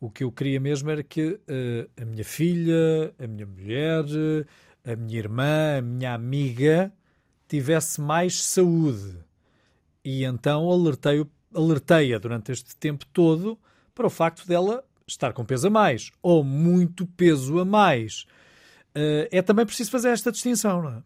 [0.00, 4.04] o que eu queria mesmo era que uh, a minha filha, a minha mulher,
[4.84, 6.92] a minha irmã, a minha amiga
[7.48, 9.18] tivesse mais saúde.
[10.04, 13.58] E então alertei-a alertei durante este tempo todo
[13.94, 18.26] para o facto dela estar com peso a mais ou muito peso a mais.
[18.90, 21.02] Uh, é também preciso fazer esta distinção, não é?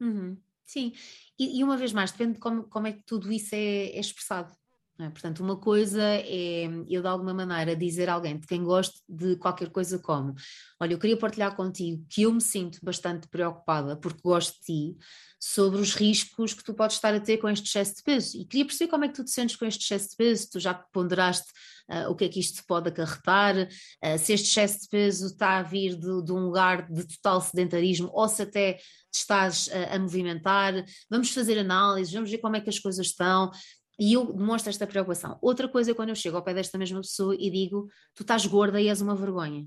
[0.00, 0.36] Uhum.
[0.64, 0.92] Sim,
[1.38, 4.00] e, e, uma vez mais, depende de como, como é que tudo isso é, é
[4.00, 4.52] expressado.
[4.98, 5.10] É?
[5.10, 9.36] Portanto, uma coisa é eu de alguma maneira dizer a alguém de quem gosto de
[9.36, 10.34] qualquer coisa como
[10.80, 14.96] olha, eu queria partilhar contigo que eu me sinto bastante preocupada porque gosto de ti
[15.38, 18.44] sobre os riscos que tu podes estar a ter com este excesso de peso e
[18.46, 20.72] queria perceber como é que tu te sentes com este excesso de peso, tu já
[20.74, 21.52] ponderaste
[21.90, 25.58] uh, o que é que isto pode acarretar, uh, se este excesso de peso está
[25.58, 28.78] a vir de, de, um lugar de total sedentarismo ou se até
[29.14, 33.50] estás uh, a movimentar, vamos fazer análises, vamos ver como é que as coisas estão,
[33.98, 35.38] e eu demonstro esta preocupação.
[35.40, 38.44] Outra coisa é quando eu chego ao pé desta mesma pessoa e digo: Tu estás
[38.46, 39.66] gorda e és uma vergonha.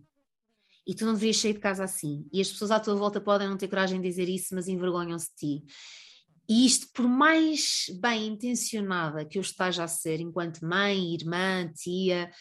[0.86, 2.28] E tu não deverias sair de casa assim.
[2.32, 5.30] E as pessoas à tua volta podem não ter coragem de dizer isso, mas envergonham-se
[5.30, 5.66] de ti.
[6.48, 12.32] E isto, por mais bem intencionada que eu esteja a ser, enquanto mãe, irmã, tia,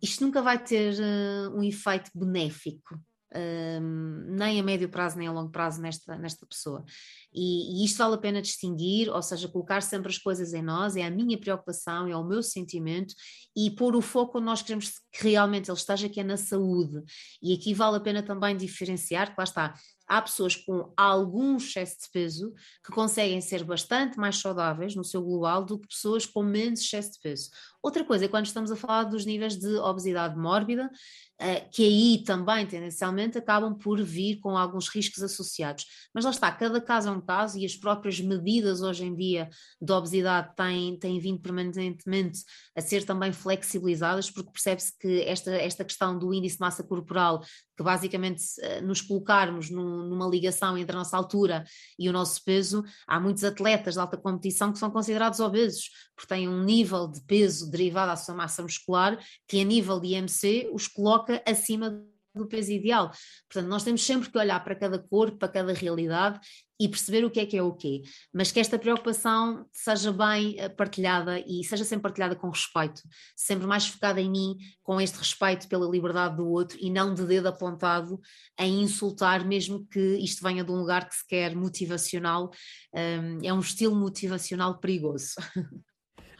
[0.00, 2.98] isto nunca vai ter uh, um efeito benéfico
[4.28, 6.84] nem a médio prazo nem a longo prazo nesta, nesta pessoa.
[7.32, 10.94] E, e, isto vale a pena distinguir, ou seja, colocar sempre as coisas em nós,
[10.96, 13.14] é a minha preocupação, é o meu sentimento,
[13.56, 17.02] e pôr o foco onde nós queremos que realmente ele esteja, que é na saúde.
[17.42, 19.74] E aqui vale a pena também diferenciar, que lá está,
[20.06, 22.52] há pessoas com algum excesso de peso
[22.84, 27.12] que conseguem ser bastante mais saudáveis no seu global do que pessoas com menos excesso
[27.12, 27.50] de peso.
[27.84, 30.90] Outra coisa é quando estamos a falar dos níveis de obesidade mórbida,
[31.38, 35.84] eh, que aí também tendencialmente acabam por vir com alguns riscos associados.
[36.14, 39.50] Mas lá está, cada caso é um caso e as próprias medidas hoje em dia
[39.78, 42.38] de obesidade têm, têm vindo permanentemente
[42.74, 47.42] a ser também flexibilizadas, porque percebe-se que esta, esta questão do índice de massa corporal,
[47.76, 51.64] que basicamente eh, nos colocarmos num, numa ligação entre a nossa altura
[51.98, 56.32] e o nosso peso, há muitos atletas de alta competição que são considerados obesos, porque
[56.32, 60.70] têm um nível de peso derivado da sua massa muscular que a nível de IMC
[60.72, 63.10] os coloca acima do peso ideal.
[63.48, 66.40] Portanto, nós temos sempre que olhar para cada corpo, para cada realidade
[66.80, 68.02] e perceber o que é que é o quê.
[68.32, 73.00] Mas que esta preocupação seja bem eh, partilhada e seja sempre partilhada com respeito,
[73.36, 77.24] sempre mais focada em mim, com este respeito pela liberdade do outro e não de
[77.24, 78.20] dedo apontado
[78.58, 82.50] em insultar, mesmo que isto venha de um lugar que se quer motivacional.
[82.92, 85.34] Um, é um estilo motivacional perigoso.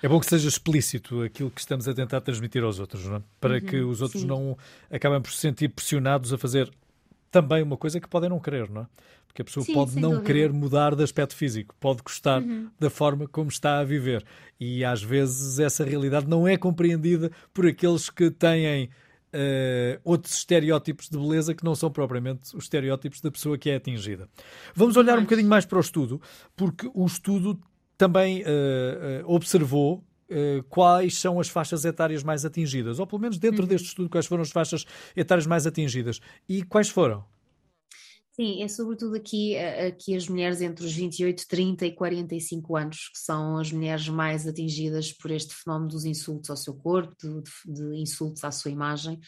[0.05, 3.23] É bom que seja explícito aquilo que estamos a tentar transmitir aos outros, é?
[3.41, 4.29] para uhum, que os outros sim.
[4.29, 4.55] não
[4.91, 6.71] acabem por se sentir pressionados a fazer
[7.31, 8.87] também uma coisa que podem não querer, não é?
[9.27, 10.27] Porque a pessoa sim, pode não dúvida.
[10.27, 12.69] querer mudar de aspecto físico, pode gostar uhum.
[12.79, 14.23] da forma como está a viver.
[14.61, 18.91] E às vezes essa realidade não é compreendida por aqueles que têm
[19.37, 23.75] Uh, outros estereótipos de beleza que não são propriamente os estereótipos da pessoa que é
[23.75, 24.29] atingida.
[24.77, 26.23] Vamos olhar um bocadinho mais para o estudo,
[26.55, 27.59] porque o estudo
[28.05, 33.63] também uh, observou uh, quais são as faixas etárias mais atingidas, ou pelo menos dentro
[33.63, 33.69] uhum.
[33.69, 34.85] deste estudo, quais foram as faixas
[35.17, 37.25] etárias mais atingidas e quais foram?
[38.33, 43.19] Sim, é sobretudo aqui, aqui as mulheres entre os 28, 30 e 45 anos, que
[43.19, 47.97] são as mulheres mais atingidas por este fenómeno dos insultos ao seu corpo, de, de
[48.03, 49.21] insultos à sua imagem.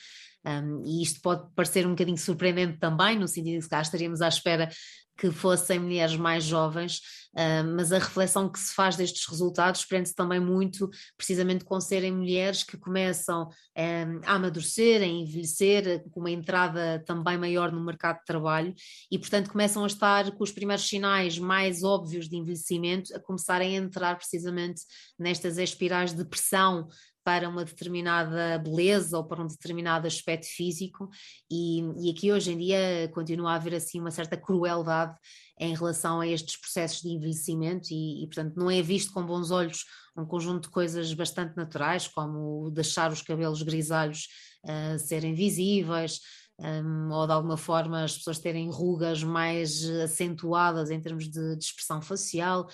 [0.44, 4.20] Um, e isto pode parecer um bocadinho surpreendente também, no sentido de que cá estaríamos
[4.20, 4.68] à espera
[5.16, 6.98] que fossem mulheres mais jovens,
[7.34, 12.12] uh, mas a reflexão que se faz destes resultados prende-se também muito precisamente com serem
[12.12, 18.18] mulheres que começam um, a amadurecer, a envelhecer, com uma entrada também maior no mercado
[18.18, 18.74] de trabalho
[19.10, 23.76] e, portanto, começam a estar com os primeiros sinais mais óbvios de envelhecimento, a começarem
[23.76, 24.82] a entrar precisamente
[25.18, 26.88] nestas espirais de pressão
[27.26, 31.10] para uma determinada beleza ou para um determinado aspecto físico,
[31.50, 35.12] e, e aqui hoje em dia continua a haver assim uma certa crueldade
[35.58, 39.50] em relação a estes processos de envelhecimento e, e, portanto, não é visto com bons
[39.50, 39.84] olhos
[40.16, 44.28] um conjunto de coisas bastante naturais, como deixar os cabelos grisalhos
[44.64, 46.20] uh, serem visíveis,
[46.58, 51.64] um, ou de alguma forma as pessoas terem rugas mais acentuadas em termos de, de
[51.64, 52.68] expressão facial,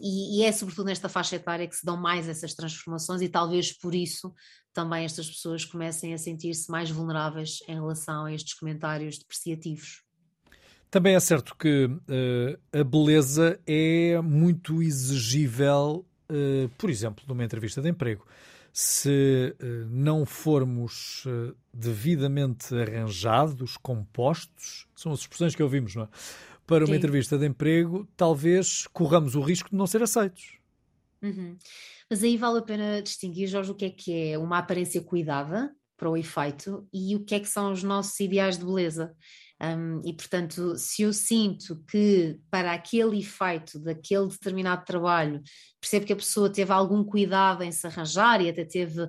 [0.00, 3.72] e, e, é sobretudo nesta faixa etária que se dão mais essas transformações, e talvez
[3.72, 4.32] por isso
[4.72, 10.02] também estas pessoas comecem a sentir-se mais vulneráveis em relação a estes comentários depreciativos.
[10.90, 17.80] Também é certo que uh, a beleza é muito exigível, uh, por exemplo, numa entrevista
[17.80, 18.26] de emprego
[18.72, 26.08] se eh, não formos eh, devidamente arranjados, compostos, são as expressões que ouvimos, não é?
[26.66, 26.98] Para uma Sim.
[26.98, 30.58] entrevista de emprego, talvez corramos o risco de não ser aceitos.
[31.20, 31.56] Uhum.
[32.08, 35.74] Mas aí vale a pena distinguir, Jorge, o que é que é uma aparência cuidada
[35.96, 39.14] para o efeito e o que é que são os nossos ideais de beleza.
[39.62, 45.40] Um, e, portanto, se eu sinto que para aquele efeito daquele determinado trabalho,
[45.80, 49.08] percebo que a pessoa teve algum cuidado em se arranjar e até teve uh,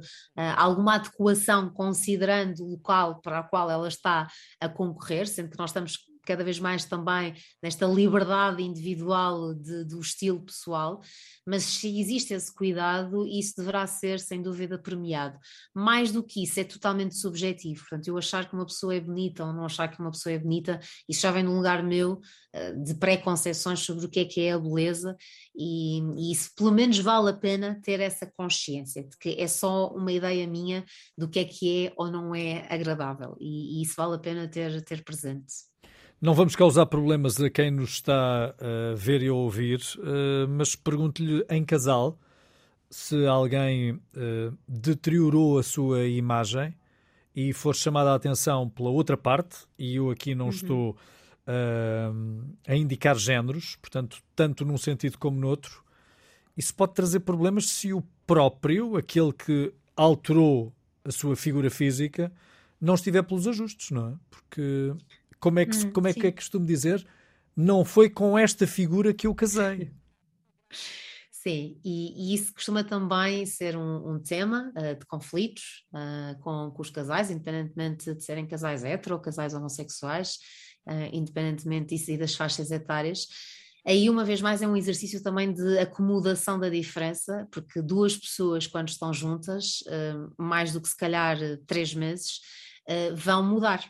[0.55, 4.27] alguma adequação considerando o local para o qual ela está
[4.59, 9.99] a concorrer, sendo que nós estamos cada vez mais também nesta liberdade individual de, do
[9.99, 11.01] estilo pessoal,
[11.45, 15.37] mas se existe esse cuidado, isso deverá ser sem dúvida premiado.
[15.73, 17.81] Mais do que isso, é totalmente subjetivo.
[17.81, 20.39] Portanto, eu achar que uma pessoa é bonita ou não achar que uma pessoa é
[20.39, 22.21] bonita, isso já vem num lugar meu
[22.53, 25.17] eh, de preconceições sobre o que é que é a beleza,
[25.55, 29.93] e, e isso pelo menos vale a pena ter essa consciência de que é só
[29.93, 30.85] uma ideia minha
[31.17, 34.47] do que é que é ou não é agradável, e, e isso vale a pena
[34.47, 35.72] ter, ter presente.
[36.23, 40.73] Não vamos causar problemas a quem nos está a ver e a ouvir, eh, mas
[40.73, 42.17] pergunto-lhe em casal
[42.89, 46.73] se alguém eh, deteriorou a sua imagem
[47.35, 50.51] e for chamada a atenção pela outra parte, e eu aqui não uhum.
[50.51, 55.83] estou uh, a indicar géneros, portanto, tanto num sentido como no outro,
[56.55, 60.71] isso pode trazer problemas se o próprio, aquele que alterou
[61.03, 62.31] a sua figura física,
[62.79, 64.13] não estiver pelos ajustes, não é?
[64.29, 64.93] Porque
[65.43, 67.05] como é que, hum, como é, que é costumo dizer?
[67.53, 69.91] Não foi com esta figura que eu casei.
[71.29, 76.71] Sim, e, e, isso costuma também ser um, um tema uh, de conflitos uh, com,
[76.71, 80.37] com, os casais, independentemente de serem casais hetero ou casais homossexuais,
[80.87, 83.27] uh, independentemente disso e das faixas etárias.
[83.85, 88.65] Aí, uma vez mais, é um exercício também de acomodação da diferença, porque duas pessoas,
[88.65, 89.83] quando estão juntas,
[90.37, 92.39] mais do que se calhar três meses,
[93.17, 93.83] vão mudar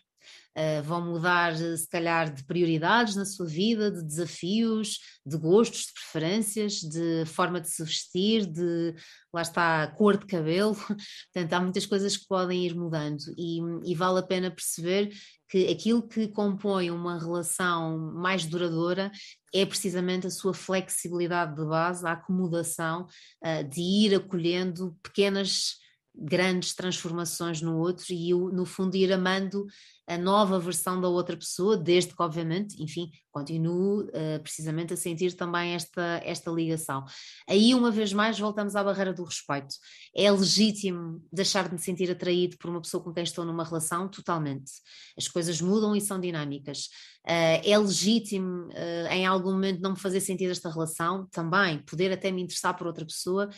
[0.55, 5.93] Uh, vão mudar, se calhar, de prioridades na sua vida, de desafios, de gostos, de
[5.93, 8.93] preferências, de forma de se vestir, de
[9.33, 10.75] lá está, cor de cabelo.
[11.33, 15.11] Portanto, há muitas coisas que podem ir mudando e, e vale a pena perceber
[15.49, 19.11] que aquilo que compõe uma relação mais duradoura
[19.53, 23.07] é precisamente a sua flexibilidade de base, a acomodação
[23.43, 25.83] uh, de ir acolhendo pequenas
[26.15, 29.65] grandes transformações no outro e eu, no fundo, ir amando
[30.06, 35.34] a nova versão da outra pessoa, desde que, obviamente, enfim, continuo uh, precisamente a sentir
[35.34, 37.06] também esta, esta ligação.
[37.47, 39.76] Aí, uma vez mais, voltamos à barreira do respeito.
[40.15, 44.10] É legítimo deixar de me sentir atraído por uma pessoa com quem estou numa relação?
[44.10, 44.71] Totalmente.
[45.17, 46.88] As coisas mudam e são dinâmicas.
[47.26, 51.28] Uh, é legítimo, uh, em algum momento, não me fazer sentido esta relação?
[51.32, 51.80] Também.
[51.80, 53.49] Poder até me interessar por outra pessoa?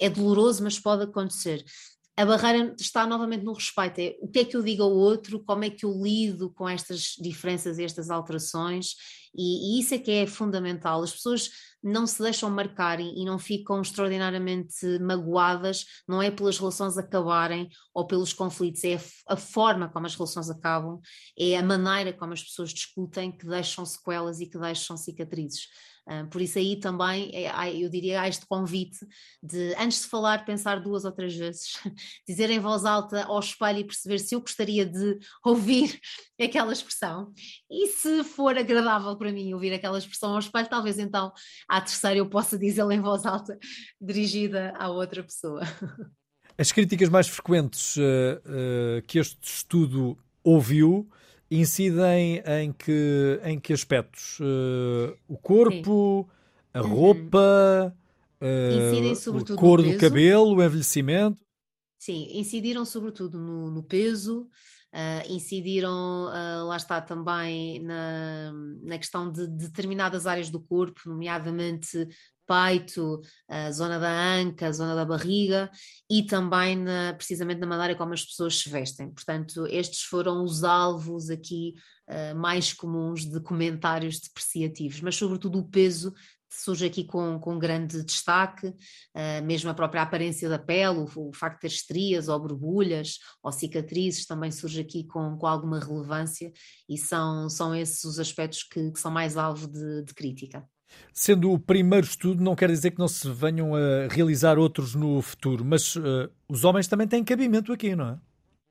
[0.00, 1.64] É doloroso, mas pode acontecer
[2.18, 5.38] a barreira está novamente no respeito, é o que é que eu digo ao outro,
[5.44, 8.96] como é que eu lido com estas diferenças e estas alterações,
[9.32, 11.00] e, e isso é que é fundamental.
[11.00, 11.48] As pessoas
[11.80, 17.68] não se deixam marcar e, e não ficam extraordinariamente magoadas, não é pelas relações acabarem
[17.94, 20.98] ou pelos conflitos, é a, a forma como as relações acabam,
[21.38, 25.68] é a maneira como as pessoas discutem que deixam sequelas e que deixam cicatrizes.
[26.08, 28.98] Uh, por isso aí também é, eu diria há este convite
[29.42, 31.74] de antes de falar pensar duas ou três vezes,
[32.26, 36.00] dizer em voz alta ao espelho e perceber se eu gostaria de ouvir
[36.40, 37.30] aquela expressão
[37.70, 41.30] e se for agradável para mim ouvir aquela expressão ao espelho, talvez então
[41.68, 43.58] à terceira eu possa dizê-la em voz alta
[44.00, 45.60] dirigida à outra pessoa.
[46.56, 51.06] As críticas mais frequentes uh, uh, que este estudo ouviu
[51.50, 54.38] incidem em que, em que aspectos?
[54.40, 56.78] Uh, o corpo, Sim.
[56.78, 56.88] a uhum.
[56.88, 57.96] roupa,
[58.40, 59.46] uhum.
[59.46, 61.38] uh, a cor do cabelo, o envelhecimento?
[61.98, 64.48] Sim, incidiram sobretudo no, no peso,
[64.94, 66.26] uh, incidiram,
[66.66, 72.06] lá está também na, na questão de determinadas áreas do corpo, nomeadamente
[72.48, 75.70] peito, a zona da anca, zona da barriga
[76.10, 79.10] e também na, precisamente na maneira como as pessoas se vestem.
[79.10, 81.74] Portanto, estes foram os alvos aqui
[82.08, 86.14] uh, mais comuns de comentários depreciativos, mas sobretudo o peso
[86.50, 91.32] surge aqui com, com grande destaque, uh, mesmo a própria aparência da pele, o, o,
[91.32, 96.50] facto de ter estrias ou borbulhas ou cicatrizes também surge aqui com, com alguma relevância
[96.88, 100.66] e são, são esses os aspectos que, que são mais alvo de, de crítica.
[101.12, 105.20] Sendo o primeiro estudo, não quer dizer que não se venham a realizar outros no
[105.20, 108.18] futuro, mas uh, os homens também têm cabimento aqui, não é?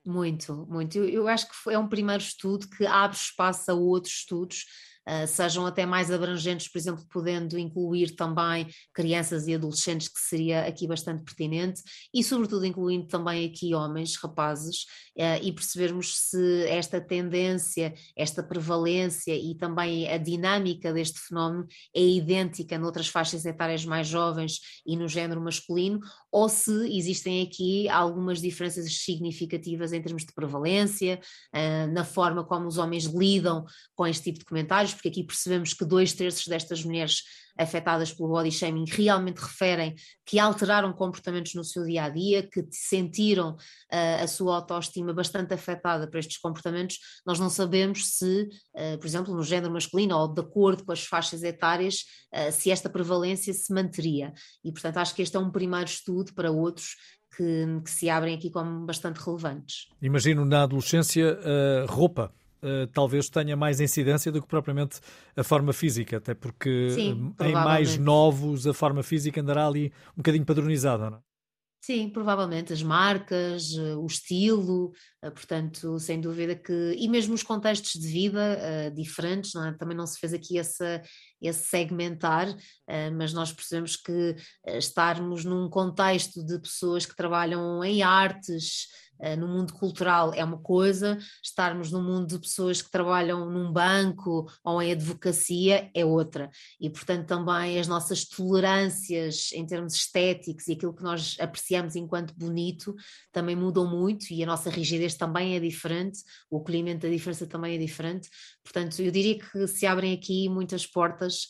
[0.05, 0.97] Muito, muito.
[0.97, 4.65] Eu, eu acho que é um primeiro estudo que abre espaço a outros estudos
[5.27, 10.87] sejam até mais abrangentes, por exemplo, podendo incluir também crianças e adolescentes, que seria aqui
[10.87, 11.81] bastante pertinente,
[12.13, 14.85] e sobretudo incluindo também aqui homens, rapazes,
[15.17, 22.01] uh, e percebermos se esta tendência, esta prevalência e também a dinâmica deste fenómeno é
[22.01, 25.99] idêntica noutras faixas etárias mais jovens e no género masculino,
[26.31, 31.19] ou se existem aqui algumas diferenças significativas em termos de prevalência,
[31.53, 35.73] uh, na forma como os homens lidam com este tipo de comentários, porque aqui percebemos
[35.73, 37.21] que dois terços destas mulheres
[37.57, 39.95] afetadas pelo body shaming realmente referem
[40.25, 45.53] que alteraram comportamentos no seu dia a dia, que sentiram uh, a sua autoestima bastante
[45.53, 46.99] afetada por estes comportamentos.
[47.25, 51.03] Nós não sabemos se, uh, por exemplo, no género masculino ou de acordo com as
[51.03, 54.33] faixas etárias, uh, se esta prevalência se manteria.
[54.63, 56.95] E, portanto, acho que este é um primeiro estudo para outros
[57.35, 59.87] que, que, se abrem aqui como bastante relevantes.
[60.01, 61.37] Imagino na adolescência
[61.87, 62.33] roupa
[62.63, 64.99] uh, talvez tenha mais incidência do que propriamente
[65.35, 70.17] a forma física, até porque Sim, em mais novos a forma física andará ali um
[70.17, 71.27] bocadinho padronizada, não é?
[71.87, 74.91] Sim, provavelmente as marcas, eh, o estilo,
[75.21, 76.93] eh, portanto, sem dúvida que.
[76.97, 79.71] E mesmo os contextos de vida uh, diferentes, não é?
[79.71, 81.01] também não se fez aqui essa,
[81.41, 82.53] esse segmentar,
[83.15, 84.35] mas nós percebemos que
[84.65, 88.87] estarmos num contexto de pessoas que trabalham em artes,
[89.37, 94.45] no mundo cultural é uma coisa, estarmos no mundo de pessoas que trabalham num banco
[94.63, 96.49] ou em advocacia é outra.
[96.79, 102.35] E, portanto, também as nossas tolerâncias em termos estéticos e aquilo que nós apreciamos enquanto
[102.35, 102.95] bonito
[103.31, 107.75] também mudam muito e a nossa rigidez também é diferente, o acolhimento da diferença também
[107.75, 108.29] é diferente.
[108.63, 111.47] Portanto, eu diria que se abrem aqui muitas portas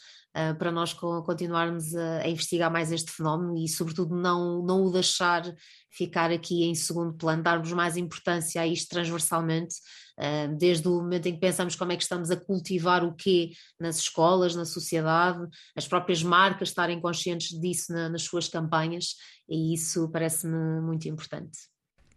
[0.57, 5.43] para nós continuarmos a, a, investigar mais este fenómeno e, sobretudo, não, não o deixar
[5.89, 9.75] ficar aqui em segundo plano, darmos mais importância a isto transversalmente,
[10.19, 13.51] uh, desde o momento em que pensamos como é que estamos a cultivar o quê
[13.79, 15.39] nas escolas, na sociedade,
[15.75, 19.15] as próprias marcas estarem conscientes disso na, nas suas campanhas,
[19.49, 21.57] e isso parece-me muito importante.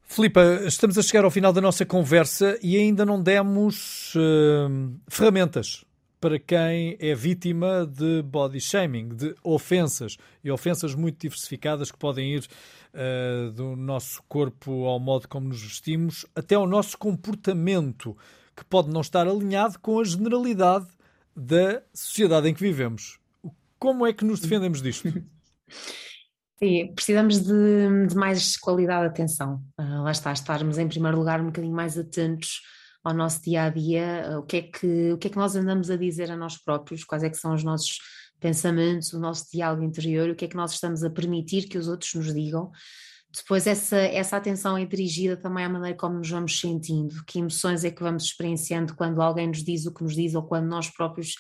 [0.05, 5.85] Filipa, estamos a chegar ao final da nossa conversa e ainda não demos uh, ferramentas
[6.21, 12.35] para quem é vítima de body shaming, de ofensas, e ofensas muito diversificadas que podem
[12.35, 12.47] ir
[12.95, 18.17] uh, do nosso corpo ao modo como nos vestimos, até ao nosso comportamento,
[18.55, 20.87] que pode não estar alinhado com a generalidade
[21.35, 23.19] da sociedade em que vivemos.
[23.79, 25.09] Como é que nos defendemos disto?
[26.63, 29.65] Sim, precisamos de, de mais qualidade de atenção.
[29.81, 32.61] Uh, lá está, estarmos em primeiro lugar um bocadinho mais atentos
[33.03, 35.91] ao nosso dia a dia, o que é que, o que, é que nós andamos
[35.91, 37.99] a dizer a nós próprios, quais é que são os nossos
[38.39, 41.89] pensamentos, o nosso diálogo interior, o que é que nós estamos a permitir que os
[41.89, 42.71] outros nos digam.
[43.33, 47.85] Depois, essa, essa atenção é dirigida também à maneira como nos vamos sentindo, que emoções
[47.85, 50.91] é que vamos experienciando quando alguém nos diz o que nos diz ou quando nós
[50.91, 51.35] próprios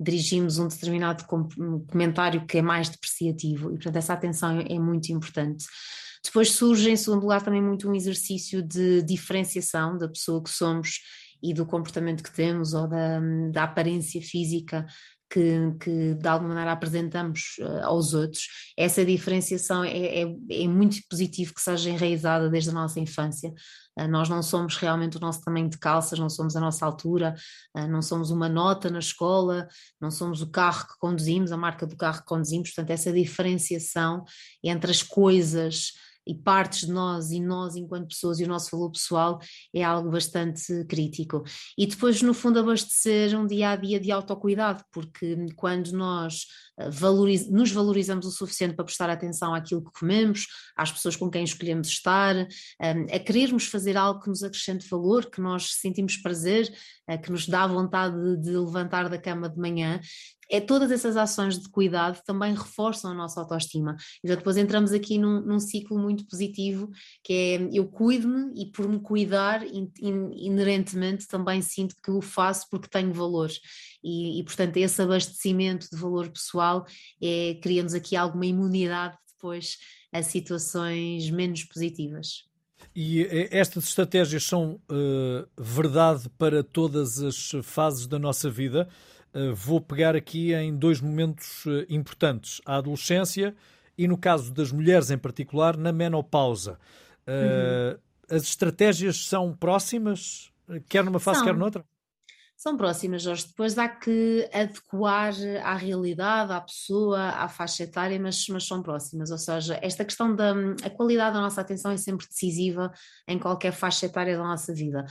[0.00, 1.24] dirigimos um determinado
[1.86, 3.70] comentário que é mais depreciativo.
[3.70, 5.66] E, portanto, essa atenção é muito importante.
[6.24, 11.00] Depois surge, em segundo lugar, também muito um exercício de diferenciação da pessoa que somos
[11.42, 13.20] e do comportamento que temos ou da,
[13.52, 14.86] da aparência física
[15.34, 18.42] que, que, de alguma maneira apresentamos uh, aos outros.
[18.78, 23.52] Essa diferenciação é, é, é, muito positivo que seja enraizada desde a nossa infância.
[23.98, 27.34] Uh, nós não somos realmente o nosso tamanho de calças, não somos a nossa altura,
[27.76, 29.66] uh, não somos uma nota na escola,
[30.00, 32.70] não somos o carro que conduzimos, a marca do carro que conduzimos.
[32.70, 34.24] Portanto, essa diferenciação
[34.62, 35.92] entre as coisas
[36.26, 39.38] e partes de nós e nós enquanto pessoas e o nosso valor pessoal
[39.74, 41.42] é algo bastante crítico.
[41.76, 46.46] E depois, no fundo, abastecer um dia a dia de autocuidado, porque quando nós
[46.78, 50.46] eh, valoriz nos valorizamos o suficiente para prestar atenção àquilo que comemos,
[50.76, 52.34] às pessoas com quem escolhemos estar,
[52.80, 56.72] ehm, a querermos fazer algo que nos acrescente valor, que nós sentimos prazer,
[57.08, 60.00] eh, que nos dá vontade de levantar da cama de manhã,
[60.50, 63.96] é todas essas ações de cuidado também reforçam a nossa autoestima.
[64.22, 66.90] E depois entramos aqui num, num, ciclo muito positivo,
[67.22, 72.20] que é eu cuido-me e por me cuidar, in, in, inerentemente também sinto que o
[72.20, 73.50] faço porque tenho valor.
[74.02, 76.86] E, e portanto, esse abastecimento de valor pessoal
[77.22, 79.78] é, cria-nos aqui alguma imunidade depois
[80.12, 82.44] a situações menos positivas.
[82.94, 88.88] E estas estratégias são uh, verdade para todas as fases da nossa vida.
[89.34, 93.54] Uh, vou pegar aqui em dois momentos uh, importantes: a adolescência
[93.96, 96.78] e, no caso das mulheres em particular, na menopausa.
[97.26, 97.98] Uhum.
[98.28, 100.52] As estratégias são próximas,
[100.88, 101.46] quer numa fase, são.
[101.46, 101.84] quer noutra?
[102.64, 103.46] são próximas, Jorge.
[103.46, 109.30] Depois há que adequar à realidade, à pessoa, à faixa etária, mas, mas são próximas.
[109.30, 112.90] Ou seja, esta questão da a qualidade da nossa atenção é sempre decisiva
[113.28, 115.04] em qualquer faixa etária da nossa vida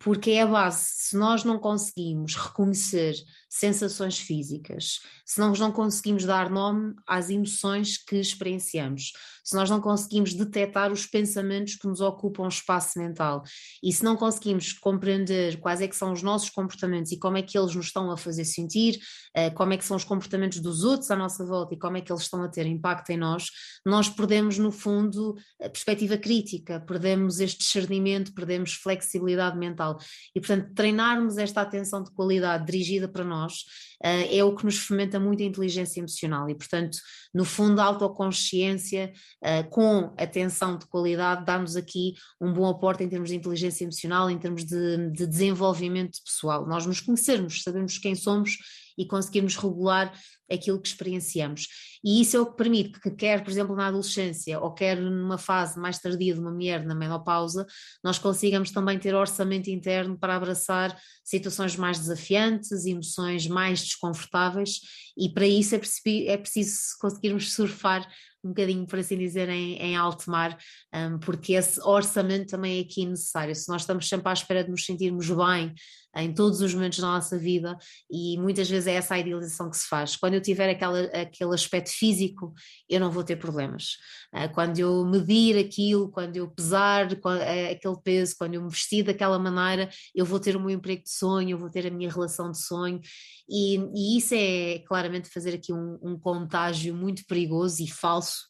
[0.00, 0.86] porque é a base.
[0.88, 3.14] Se nós não conseguimos reconhecer
[3.48, 9.12] sensações físicas, se nós não conseguimos dar nome às emoções que experienciamos,
[9.44, 13.42] se nós não conseguimos detectar os pensamentos que nos ocupam espaço mental
[13.82, 17.42] e se não conseguimos compreender quais é que são os nossos comportamentos e como é
[17.42, 19.00] que eles nos estão a fazer sentir,
[19.34, 22.00] eh, como é que são os comportamentos dos outros à nossa volta e como é
[22.00, 23.50] que eles estão a ter impacto em nós,
[23.84, 29.89] nós perdemos no fundo a perspectiva crítica, perdemos este discernimento, perdemos flexibilidade mental
[30.34, 33.60] E, portanto, treinarmos esta atenção de qualidade dirigida para nós
[34.04, 36.48] uh, é o que nos fomenta muito a inteligência emocional.
[36.48, 36.98] E, portanto,
[37.32, 39.12] no fundo, a autoconsciência
[39.42, 44.30] uh, com atenção de qualidade dá-nos aqui um bom aporte em termos de inteligência emocional,
[44.30, 46.66] em termos de, de desenvolvimento pessoal.
[46.66, 48.56] Nós nos conhecermos, sabemos quem somos
[48.98, 50.12] e conseguirmos regular
[50.50, 51.68] aquilo que experienciamos.
[52.04, 55.36] E isso é o que permite que, quer, por exemplo, na adolescência ou quer numa
[55.36, 57.66] fase mais tardia de uma mulher na menopausa,
[58.02, 64.80] nós consigamos também ter orçamento interno para abraçar situações mais desafiantes, emoções mais desconfortáveis,
[65.16, 65.80] e para isso é
[66.26, 68.08] é preciso conseguirmos surfar
[68.42, 70.56] um bocadinho, por assim dizer, em, em alto mar,
[70.94, 73.54] um, porque esse orçamento também é aqui necessário.
[73.54, 75.74] Se nós estamos sempre à espera de nos sentirmos bem
[76.16, 77.76] em todos os momentos da nossa vida,
[78.10, 80.16] e muitas vezes é essa a idealização que se faz.
[80.16, 82.52] Quando eu tiver aquela, aquele aspecto físico,
[82.88, 83.96] eu não vou ter problemas.
[84.34, 89.04] Uh, quando eu medir aquilo, quando eu pesar uh, aquele peso, quando eu me vestir
[89.04, 92.10] daquela maneira, eu vou ter o meu emprego de sonho, eu vou ter a minha
[92.10, 93.00] relação de sonho,
[93.48, 98.49] e, e isso é claramente fazer aqui um, um contágio muito perigoso e falso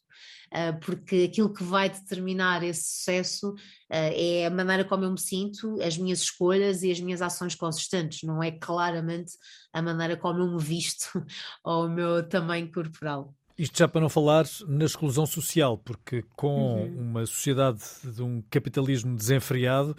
[0.83, 3.53] porque aquilo que vai determinar esse sucesso
[3.89, 7.55] ah, é a maneira como eu me sinto, as minhas escolhas e as minhas ações
[7.55, 9.33] consistentes, não é claramente
[9.71, 11.07] a maneira como eu me visto
[11.63, 13.33] ou o meu tamanho corporal.
[13.57, 16.99] Isto já para não falar na exclusão social, porque com uhum.
[16.99, 19.95] uma sociedade de um capitalismo desenfreado,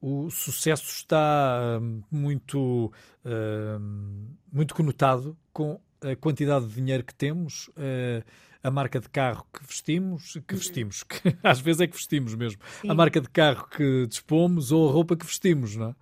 [0.00, 2.92] o sucesso está hum, muito,
[3.24, 8.22] hum, muito conotado com a quantidade de dinheiro que temos, uh,
[8.66, 10.58] a marca de carro que vestimos, que uhum.
[10.58, 12.90] vestimos, que às vezes é que vestimos mesmo, Sim.
[12.90, 15.94] a marca de carro que dispomos ou a roupa que vestimos, não é?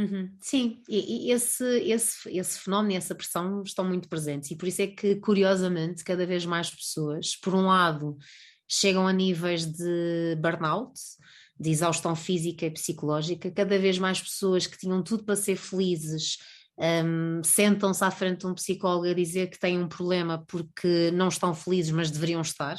[0.00, 0.30] Uhum.
[0.40, 4.68] Sim, e, e esse, esse, esse fenómeno e essa pressão estão muito presentes, e por
[4.68, 8.16] isso é que, curiosamente, cada vez mais pessoas, por um lado,
[8.68, 10.92] chegam a níveis de burnout,
[11.58, 16.38] de exaustão física e psicológica, cada vez mais pessoas que tinham tudo para ser felizes
[16.78, 21.28] um, sentam-se à frente de um psicólogo a dizer que têm um problema porque não
[21.28, 22.76] estão felizes, mas deveriam estar,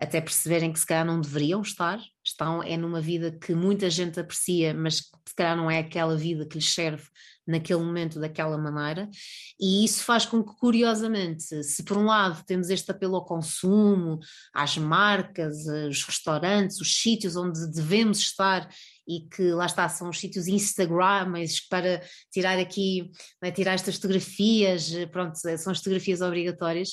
[0.00, 4.18] até perceberem que se calhar não deveriam estar, estão é numa vida que muita gente
[4.18, 7.04] aprecia, mas que se calhar não é aquela vida que lhes serve
[7.48, 9.08] naquele momento daquela maneira,
[9.58, 14.18] e isso faz com que, curiosamente, se por um lado temos este apelo ao consumo,
[14.54, 18.68] às marcas, os restaurantes, os sítios onde devemos estar
[19.08, 23.10] e que lá está, são os sítios Instagrames para tirar aqui,
[23.42, 26.90] né, tirar estas fotografias, pronto, são as fotografias obrigatórias,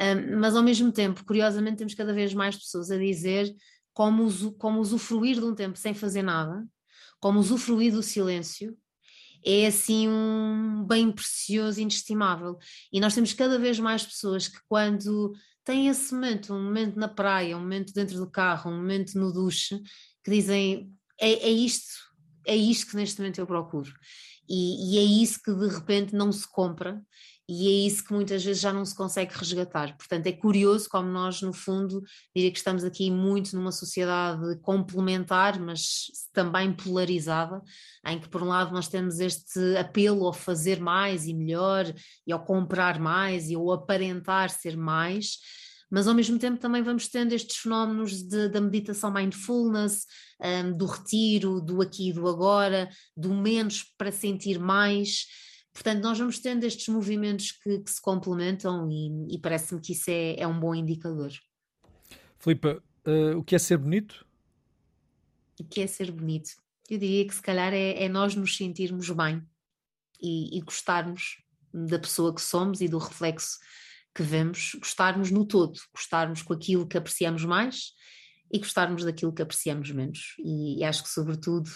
[0.00, 3.54] um, mas ao mesmo tempo, curiosamente, temos cada vez mais pessoas a dizer
[3.92, 6.66] como, como usufruir de um tempo sem fazer nada,
[7.20, 8.74] como usufruir do silêncio,
[9.44, 12.58] é assim um bem precioso inestimável.
[12.92, 15.32] E nós temos cada vez mais pessoas que quando
[15.64, 19.32] têm esse momento, um momento na praia, um momento dentro do carro, um momento no
[19.32, 19.80] duche,
[20.24, 21.94] que dizem é, é isto,
[22.46, 23.92] é isto que neste momento eu procuro.
[24.48, 27.00] E, e, é isso que de repente não se compra
[27.48, 29.96] e é isso que muitas vezes já não se consegue resgatar.
[29.96, 32.02] Portanto, é curioso como nós, no fundo,
[32.34, 37.60] diria que estamos aqui muito numa sociedade complementar, mas também polarizada,
[38.06, 41.92] em que, por um lado, nós temos este apelo ao fazer mais e melhor,
[42.26, 45.38] e ao comprar mais, e ao aparentar ser mais
[45.92, 50.06] mas ao mesmo tempo também vamos tendo estes fenómenos de, da meditação mindfulness,
[50.40, 55.26] um, do retiro, do aqui e do agora, do menos para sentir mais.
[55.72, 60.10] Portanto, nós vamos tendo estes movimentos que, que se complementam e, e parece-me que isso
[60.10, 61.32] é, é, um bom indicador.
[62.38, 64.26] Filipa, uh, o que é ser bonito?
[65.58, 66.50] O que é ser bonito?
[66.90, 69.42] Eu diria que se calhar é, é nós nos sentirmos bem
[70.20, 71.42] e, e gostarmos
[71.72, 73.58] da pessoa que somos e do reflexo
[74.14, 77.92] que vemos, gostarmos no todo, gostarmos com aquilo que apreciamos mais
[78.52, 80.34] e gostarmos daquilo que apreciamos menos.
[80.38, 81.70] E, e acho que, sobretudo,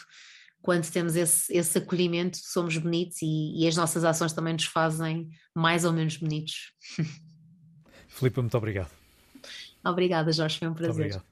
[0.62, 5.28] quando temos esse, esse acolhimento, somos bonitos e, e, as nossas ações também nos fazem
[5.54, 6.72] mais ou menos bonitos.
[8.08, 8.90] Filipe, muito obrigado.
[9.84, 11.22] Obrigada, Jorge, foi um prazer.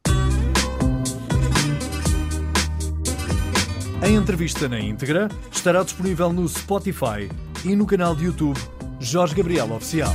[4.01, 7.29] A entrevista na íntegra estará disponível no Spotify
[7.65, 8.61] e no canal de YouTube
[9.01, 10.15] Jorge Gabriel Oficial.